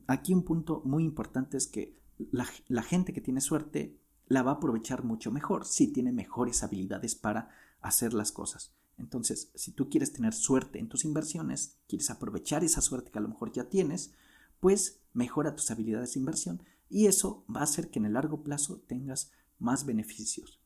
aquí 0.07 0.33
un 0.33 0.43
punto 0.43 0.81
muy 0.83 1.03
importante 1.03 1.55
es 1.55 1.67
que 1.67 1.99
la, 2.31 2.81
gente 2.81 3.13
que 3.13 3.21
tiene 3.21 3.41
suerte 3.41 3.99
la 4.25 4.41
va 4.41 4.53
a 4.53 4.55
aprovechar 4.55 5.03
mucho 5.03 5.31
mejor 5.31 5.67
si 5.67 5.93
tiene 5.93 6.11
mejores 6.11 6.63
habilidades 6.63 7.13
para 7.13 7.51
hacer 7.81 8.15
las 8.15 8.31
cosas. 8.31 8.73
Entonces, 8.97 9.51
si 9.53 9.71
tú 9.71 9.87
quieres 9.87 10.13
tener 10.13 10.33
suerte 10.33 10.79
en 10.79 10.89
tus 10.89 11.05
inversiones, 11.05 11.77
quieres 11.87 12.09
aprovechar 12.09 12.63
esa 12.63 12.81
suerte 12.81 13.11
que 13.11 13.19
a 13.19 13.21
lo 13.21 13.29
mejor 13.29 13.51
ya 13.51 13.69
tienes, 13.69 14.15
pues 14.59 15.01
mejora 15.13 15.55
tus 15.55 15.69
habilidades 15.69 16.13
de 16.13 16.19
inversión 16.21 16.63
y 16.91 17.07
eso 17.07 17.45
va 17.53 17.61
a 17.61 17.63
hacer 17.63 17.89
que 17.89 17.99
en 17.99 18.05
el 18.05 18.13
largo 18.13 18.43
plazo 18.43 18.81
tengas 18.85 19.31
más 19.59 19.85
beneficios. 19.85 20.59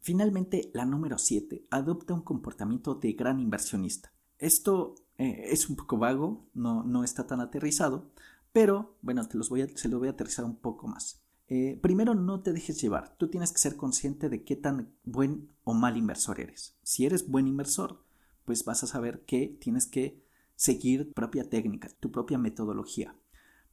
Finalmente, 0.00 0.70
la 0.74 0.84
número 0.84 1.18
7, 1.18 1.66
adopta 1.70 2.14
un 2.14 2.22
comportamiento 2.22 2.94
de 2.94 3.12
gran 3.12 3.38
inversionista. 3.38 4.12
Esto 4.38 4.96
eh, 5.18 5.44
es 5.50 5.68
un 5.68 5.76
poco 5.76 5.98
vago, 5.98 6.48
no, 6.54 6.82
no, 6.82 7.04
está 7.04 7.26
tan 7.26 7.40
aterrizado, 7.40 8.10
pero 8.52 8.96
bueno, 9.02 9.26
te 9.28 9.38
los 9.38 9.48
voy 9.50 9.62
a, 9.62 9.68
se 9.68 9.88
lo 9.88 9.98
voy 9.98 10.08
a 10.08 10.12
aterrizar 10.12 10.44
un 10.44 10.56
poco 10.56 10.88
más. 10.88 11.22
Eh, 11.48 11.78
primero, 11.82 12.14
no 12.14 12.42
te 12.42 12.52
dejes 12.52 12.80
llevar. 12.80 13.16
Tú 13.18 13.28
tienes 13.28 13.52
que 13.52 13.58
ser 13.58 13.76
consciente 13.76 14.28
de 14.28 14.44
qué 14.44 14.56
tan 14.56 14.94
buen 15.04 15.50
o 15.64 15.74
mal 15.74 15.96
inversor 15.96 16.40
eres. 16.40 16.78
Si 16.82 17.04
eres 17.04 17.28
buen 17.28 17.46
inversor, 17.46 18.02
pues 18.44 18.64
vas 18.64 18.82
a 18.82 18.86
saber 18.86 19.24
que 19.24 19.58
tienes 19.60 19.86
que 19.86 20.24
seguir 20.54 21.08
tu 21.08 21.12
propia 21.12 21.48
técnica, 21.48 21.88
tu 22.00 22.10
propia 22.10 22.38
metodología. 22.38 23.14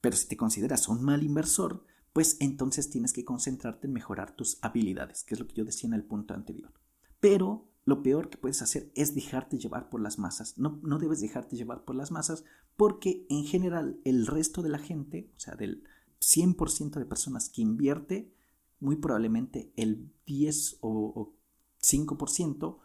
Pero 0.01 0.15
si 0.15 0.27
te 0.27 0.37
consideras 0.37 0.87
un 0.87 1.03
mal 1.03 1.23
inversor, 1.23 1.83
pues 2.13 2.37
entonces 2.39 2.89
tienes 2.89 3.13
que 3.13 3.25
concentrarte 3.25 3.87
en 3.87 3.93
mejorar 3.93 4.35
tus 4.35 4.57
habilidades, 4.61 5.23
que 5.23 5.35
es 5.35 5.39
lo 5.39 5.47
que 5.47 5.55
yo 5.55 5.65
decía 5.65 5.87
en 5.87 5.93
el 5.93 6.03
punto 6.03 6.33
anterior. 6.33 6.73
Pero 7.19 7.69
lo 7.85 8.03
peor 8.03 8.29
que 8.29 8.37
puedes 8.37 8.61
hacer 8.61 8.91
es 8.95 9.15
dejarte 9.15 9.57
llevar 9.57 9.89
por 9.89 10.01
las 10.01 10.19
masas. 10.19 10.57
No, 10.57 10.79
no 10.83 10.99
debes 10.99 11.21
dejarte 11.21 11.55
llevar 11.55 11.85
por 11.85 11.95
las 11.95 12.11
masas 12.11 12.43
porque 12.75 13.25
en 13.29 13.45
general 13.45 13.99
el 14.03 14.27
resto 14.27 14.61
de 14.61 14.69
la 14.69 14.79
gente, 14.79 15.31
o 15.35 15.39
sea, 15.39 15.55
del 15.55 15.83
100% 16.19 16.99
de 16.99 17.05
personas 17.05 17.49
que 17.49 17.61
invierte, 17.61 18.33
muy 18.79 18.95
probablemente 18.97 19.71
el 19.75 20.11
10 20.25 20.77
o 20.81 21.35
5% 21.81 22.79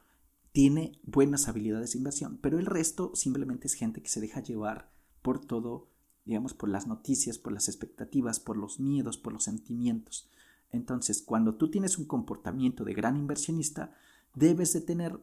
tiene 0.52 1.00
buenas 1.02 1.48
habilidades 1.48 1.92
de 1.92 1.98
inversión, 1.98 2.38
pero 2.40 2.58
el 2.58 2.66
resto 2.66 3.12
simplemente 3.14 3.66
es 3.66 3.74
gente 3.74 4.02
que 4.02 4.08
se 4.08 4.20
deja 4.20 4.42
llevar 4.42 4.92
por 5.22 5.44
todo 5.44 5.91
digamos, 6.24 6.54
por 6.54 6.68
las 6.68 6.86
noticias, 6.86 7.38
por 7.38 7.52
las 7.52 7.68
expectativas, 7.68 8.40
por 8.40 8.56
los 8.56 8.80
miedos, 8.80 9.18
por 9.18 9.32
los 9.32 9.44
sentimientos. 9.44 10.30
Entonces, 10.70 11.22
cuando 11.22 11.56
tú 11.56 11.70
tienes 11.70 11.98
un 11.98 12.06
comportamiento 12.06 12.84
de 12.84 12.94
gran 12.94 13.16
inversionista, 13.16 13.94
debes 14.34 14.72
de 14.72 14.80
tener 14.80 15.20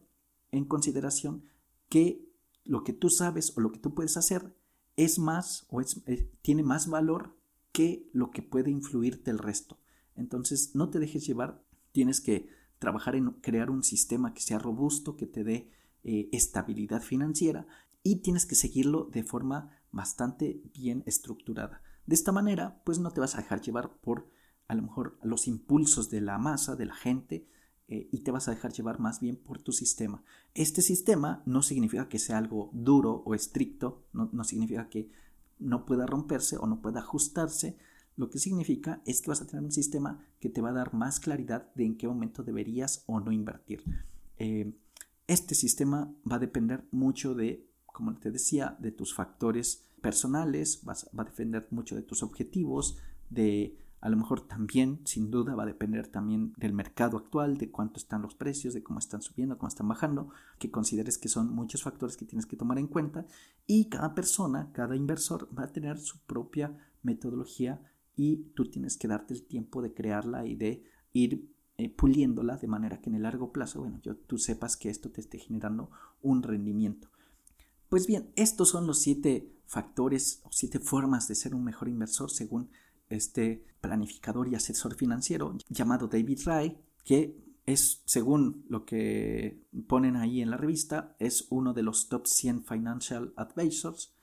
en 0.52 0.66
consideración 0.66 1.46
que 1.90 2.30
lo 2.66 2.84
que 2.84 2.94
tú 2.94 3.10
sabes 3.10 3.58
o 3.58 3.62
lo 3.62 3.72
que 3.72 3.80
tú 3.80 3.94
puedes 3.96 4.18
hacer 4.18 4.56
es 4.96 5.18
más 5.18 5.66
o 5.70 5.82
eh, 5.82 6.32
tiene 6.42 6.64
más 6.64 6.88
valor 6.88 7.36
que 7.72 8.10
lo 8.14 8.32
que 8.32 8.42
puede 8.42 8.70
influirte 8.70 9.32
el 9.32 9.40
resto. 9.40 9.80
Entonces, 10.16 10.76
no 10.76 10.90
te 10.90 11.00
dejes 11.00 11.26
llevar, 11.26 11.64
tienes 11.92 12.22
que 12.22 12.50
trabajar 12.78 13.16
en 13.16 13.32
crear 13.42 13.70
un 13.70 13.84
sistema 13.84 14.34
que 14.34 14.42
sea 14.42 14.60
robusto, 14.60 15.16
que 15.16 15.26
te 15.26 15.44
dé 15.44 15.72
eh, 16.04 16.30
estabilidad 16.32 17.02
financiera 17.02 17.68
y 18.04 18.18
tienes 18.18 18.46
que 18.46 18.56
seguirlo 18.56 19.06
de 19.06 19.24
forma 19.24 19.79
bastante 19.92 20.62
bien 20.74 21.04
estructurada. 21.06 21.82
De 22.06 22.16
esta 22.16 22.32
manera, 22.32 22.82
pues 22.86 23.00
no 23.00 23.12
te 23.12 23.22
vas 23.22 23.36
a 23.36 23.40
dejar 23.42 23.62
llevar 23.62 24.00
por 24.02 24.30
a 24.68 24.76
lo 24.76 24.84
mejor 24.84 25.18
los 25.24 25.48
impulsos 25.48 26.10
de 26.10 26.22
la 26.22 26.38
masa, 26.38 26.76
de 26.76 26.86
la 26.86 26.96
gente, 26.96 27.48
eh, 27.88 28.08
y 28.12 28.20
te 28.20 28.30
vas 28.30 28.48
a 28.48 28.52
dejar 28.52 28.72
llevar 28.72 29.00
más 29.00 29.20
bien 29.20 29.36
por 29.36 29.60
tu 29.62 29.72
sistema. 29.72 30.24
Este 30.54 30.84
sistema 30.84 31.42
no 31.48 31.64
significa 31.64 32.08
que 32.08 32.20
sea 32.20 32.38
algo 32.38 32.70
duro 32.72 33.24
o 33.26 33.34
estricto, 33.34 34.06
no, 34.14 34.30
no 34.32 34.44
significa 34.44 34.90
que 34.90 35.10
no 35.58 35.86
pueda 35.86 36.06
romperse 36.06 36.58
o 36.58 36.68
no 36.68 36.82
pueda 36.82 37.00
ajustarse, 37.00 37.78
lo 38.16 38.30
que 38.30 38.38
significa 38.38 39.02
es 39.06 39.22
que 39.22 39.30
vas 39.30 39.42
a 39.42 39.48
tener 39.48 39.64
un 39.64 39.72
sistema 39.72 40.24
que 40.40 40.50
te 40.50 40.62
va 40.62 40.70
a 40.70 40.74
dar 40.74 40.94
más 40.94 41.20
claridad 41.20 41.74
de 41.74 41.86
en 41.86 41.98
qué 41.98 42.08
momento 42.08 42.44
deberías 42.44 43.04
o 43.08 43.20
no 43.20 43.32
invertir. 43.32 43.84
Eh, 44.38 44.74
este 45.26 45.56
sistema 45.56 46.14
va 46.30 46.36
a 46.36 46.40
depender 46.40 46.88
mucho 46.92 47.34
de 47.34 47.69
como 48.00 48.16
te 48.16 48.32
decía, 48.32 48.78
de 48.80 48.94
tus 48.94 49.14
factores 49.14 49.84
personales, 50.00 50.82
va 50.88 50.94
a 50.94 51.26
depender 51.26 51.68
mucho 51.70 51.98
de 51.98 52.02
tus 52.02 52.24
objetivos, 52.24 52.98
de 53.30 53.78
a 54.00 54.08
lo 54.08 54.16
mejor 54.16 54.48
también, 54.48 55.02
sin 55.04 55.30
duda, 55.32 55.54
va 55.54 55.64
a 55.64 55.66
depender 55.66 56.08
también 56.08 56.54
del 56.56 56.72
mercado 56.72 57.18
actual, 57.18 57.58
de 57.58 57.72
cuánto 57.72 58.00
están 58.00 58.22
los 58.22 58.36
precios, 58.36 58.74
de 58.74 58.84
cómo 58.84 59.00
están 59.00 59.22
subiendo, 59.22 59.58
cómo 59.58 59.68
están 59.68 59.90
bajando, 59.90 60.30
que 60.60 60.72
consideres 60.72 61.18
que 61.18 61.28
son 61.28 61.54
muchos 61.54 61.84
factores 61.84 62.16
que 62.16 62.24
tienes 62.24 62.46
que 62.46 62.56
tomar 62.56 62.80
en 62.80 62.88
cuenta 62.88 63.26
y 63.68 63.90
cada 63.90 64.16
persona, 64.16 64.72
cada 64.72 64.96
inversor 64.96 65.50
va 65.58 65.64
a 65.64 65.74
tener 65.74 65.98
su 65.98 66.20
propia 66.20 66.78
metodología 67.04 67.82
y 68.16 68.54
tú 68.56 68.70
tienes 68.70 68.96
que 68.96 69.10
darte 69.10 69.34
el 69.34 69.46
tiempo 69.46 69.82
de 69.82 69.94
crearla 69.94 70.46
y 70.46 70.56
de 70.56 70.86
ir 71.12 71.54
eh, 71.76 71.90
puliéndola 71.90 72.56
de 72.56 72.68
manera 72.68 73.02
que 73.02 73.10
en 73.10 73.16
el 73.16 73.24
largo 73.24 73.52
plazo, 73.52 73.82
bueno, 73.82 74.00
yo, 74.02 74.16
tú 74.16 74.38
sepas 74.38 74.78
que 74.78 74.90
esto 74.90 75.12
te 75.12 75.20
esté 75.20 75.40
generando 75.40 75.92
un 76.22 76.42
rendimiento. 76.42 77.10
Pues 77.90 78.06
bien, 78.06 78.32
estos 78.36 78.70
son 78.70 78.86
los 78.86 79.02
siete 79.02 79.52
factores 79.66 80.42
o 80.44 80.50
siete 80.52 80.80
formas 80.80 81.28
de 81.28 81.34
ser 81.34 81.56
un 81.56 81.64
mejor 81.64 81.90
inversor 81.90 82.30
según 82.30 82.70
este 83.10 83.66
planificador 83.82 84.48
y 84.48 84.54
asesor 84.54 84.94
financiero 84.94 85.58
llamado 85.70 86.08
David 86.08 86.40
Ray, 86.46 86.80
que 87.04 87.36
es, 87.66 88.04
según 88.06 88.64
lo 88.70 88.86
que 88.86 89.64
ponen 89.88 90.16
ahí 90.16 90.42
en 90.42 90.52
la 90.52 90.58
revista, 90.58 91.16
es 91.18 91.48
uno 91.50 91.74
de 91.74 91.82
los 91.82 92.10
top 92.10 92.28
100 92.28 92.66
financial 92.66 93.34
advisors, 93.36 94.14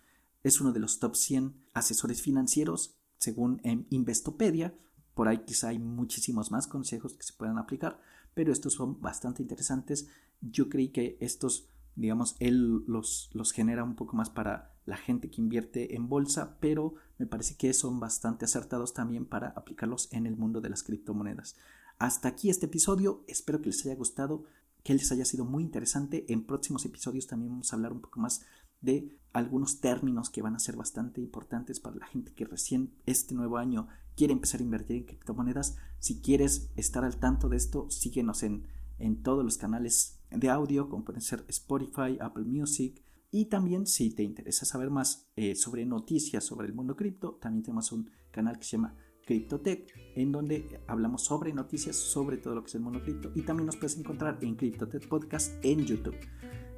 es 0.44 0.60
uno 0.60 0.72
de 0.72 0.80
los 0.80 1.00
top 1.00 1.16
100 1.16 1.56
asesores 1.74 2.22
financieros, 2.22 2.96
según 3.18 3.60
en 3.64 3.88
Investopedia. 3.90 4.74
Por 5.14 5.26
ahí 5.26 5.38
quizá 5.44 5.68
hay 5.68 5.80
muchísimos 5.80 6.52
más 6.52 6.68
consejos 6.68 7.14
que 7.14 7.24
se 7.24 7.32
puedan 7.32 7.58
aplicar, 7.58 8.00
pero 8.34 8.52
estos 8.52 8.74
son 8.74 9.00
bastante 9.00 9.42
interesantes. 9.42 10.06
Yo 10.40 10.68
creí 10.68 10.90
que 10.90 11.16
estos 11.20 11.68
digamos, 11.96 12.36
él 12.38 12.84
los, 12.86 13.30
los 13.32 13.52
genera 13.52 13.82
un 13.82 13.96
poco 13.96 14.16
más 14.16 14.30
para 14.30 14.72
la 14.84 14.96
gente 14.96 15.30
que 15.30 15.40
invierte 15.40 15.96
en 15.96 16.08
bolsa, 16.08 16.58
pero 16.60 16.94
me 17.18 17.26
parece 17.26 17.56
que 17.56 17.72
son 17.72 17.98
bastante 17.98 18.44
acertados 18.44 18.94
también 18.94 19.26
para 19.26 19.48
aplicarlos 19.48 20.08
en 20.12 20.26
el 20.26 20.36
mundo 20.36 20.60
de 20.60 20.70
las 20.70 20.82
criptomonedas. 20.82 21.56
Hasta 21.98 22.28
aquí 22.28 22.50
este 22.50 22.66
episodio, 22.66 23.24
espero 23.26 23.60
que 23.60 23.70
les 23.70 23.84
haya 23.84 23.96
gustado, 23.96 24.44
que 24.84 24.94
les 24.94 25.10
haya 25.10 25.24
sido 25.24 25.44
muy 25.44 25.62
interesante. 25.62 26.24
En 26.28 26.44
próximos 26.44 26.84
episodios 26.84 27.26
también 27.26 27.50
vamos 27.50 27.72
a 27.72 27.76
hablar 27.76 27.92
un 27.92 28.00
poco 28.00 28.20
más 28.20 28.42
de 28.80 29.18
algunos 29.32 29.80
términos 29.80 30.30
que 30.30 30.42
van 30.42 30.54
a 30.54 30.60
ser 30.60 30.76
bastante 30.76 31.20
importantes 31.20 31.80
para 31.80 31.96
la 31.96 32.06
gente 32.06 32.32
que 32.32 32.44
recién 32.44 32.92
este 33.06 33.34
nuevo 33.34 33.56
año 33.56 33.88
quiere 34.14 34.34
empezar 34.34 34.60
a 34.60 34.64
invertir 34.64 34.98
en 34.98 35.04
criptomonedas. 35.04 35.76
Si 35.98 36.20
quieres 36.20 36.70
estar 36.76 37.04
al 37.04 37.16
tanto 37.16 37.48
de 37.48 37.56
esto, 37.56 37.90
síguenos 37.90 38.42
en, 38.42 38.68
en 38.98 39.22
todos 39.22 39.44
los 39.44 39.56
canales 39.56 40.15
de 40.30 40.48
audio, 40.50 40.88
como 40.88 41.04
pueden 41.04 41.22
ser 41.22 41.44
Spotify, 41.48 42.18
Apple 42.20 42.44
Music. 42.44 43.02
Y 43.30 43.46
también, 43.46 43.86
si 43.86 44.10
te 44.10 44.22
interesa 44.22 44.64
saber 44.64 44.90
más 44.90 45.28
eh, 45.36 45.54
sobre 45.54 45.84
noticias 45.84 46.44
sobre 46.44 46.68
el 46.68 46.74
mundo 46.74 46.96
cripto, 46.96 47.38
también 47.40 47.62
tenemos 47.62 47.92
un 47.92 48.10
canal 48.30 48.58
que 48.58 48.64
se 48.64 48.76
llama 48.76 48.94
CryptoTech, 49.26 49.92
en 50.14 50.32
donde 50.32 50.80
hablamos 50.86 51.24
sobre 51.24 51.52
noticias 51.52 51.96
sobre 51.96 52.38
todo 52.38 52.54
lo 52.54 52.62
que 52.62 52.68
es 52.68 52.74
el 52.76 52.82
mundo 52.82 53.02
cripto. 53.02 53.32
Y 53.34 53.42
también 53.42 53.66
nos 53.66 53.76
puedes 53.76 53.98
encontrar 53.98 54.38
en 54.40 54.54
CryptoTech 54.54 55.08
Podcast 55.08 55.52
en 55.64 55.84
YouTube. 55.84 56.16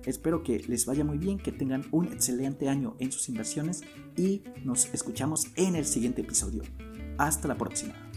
Espero 0.04 0.42
que 0.42 0.58
les 0.61 0.87
vaya 0.87 1.04
muy 1.04 1.18
bien, 1.18 1.38
que 1.38 1.52
tengan 1.52 1.84
un 1.90 2.06
excelente 2.06 2.68
año 2.68 2.96
en 2.98 3.12
sus 3.12 3.28
inversiones 3.28 3.82
y 4.16 4.42
nos 4.64 4.92
escuchamos 4.94 5.48
en 5.56 5.76
el 5.76 5.84
siguiente 5.84 6.22
episodio. 6.22 6.62
Hasta 7.18 7.48
la 7.48 7.58
próxima. 7.58 8.07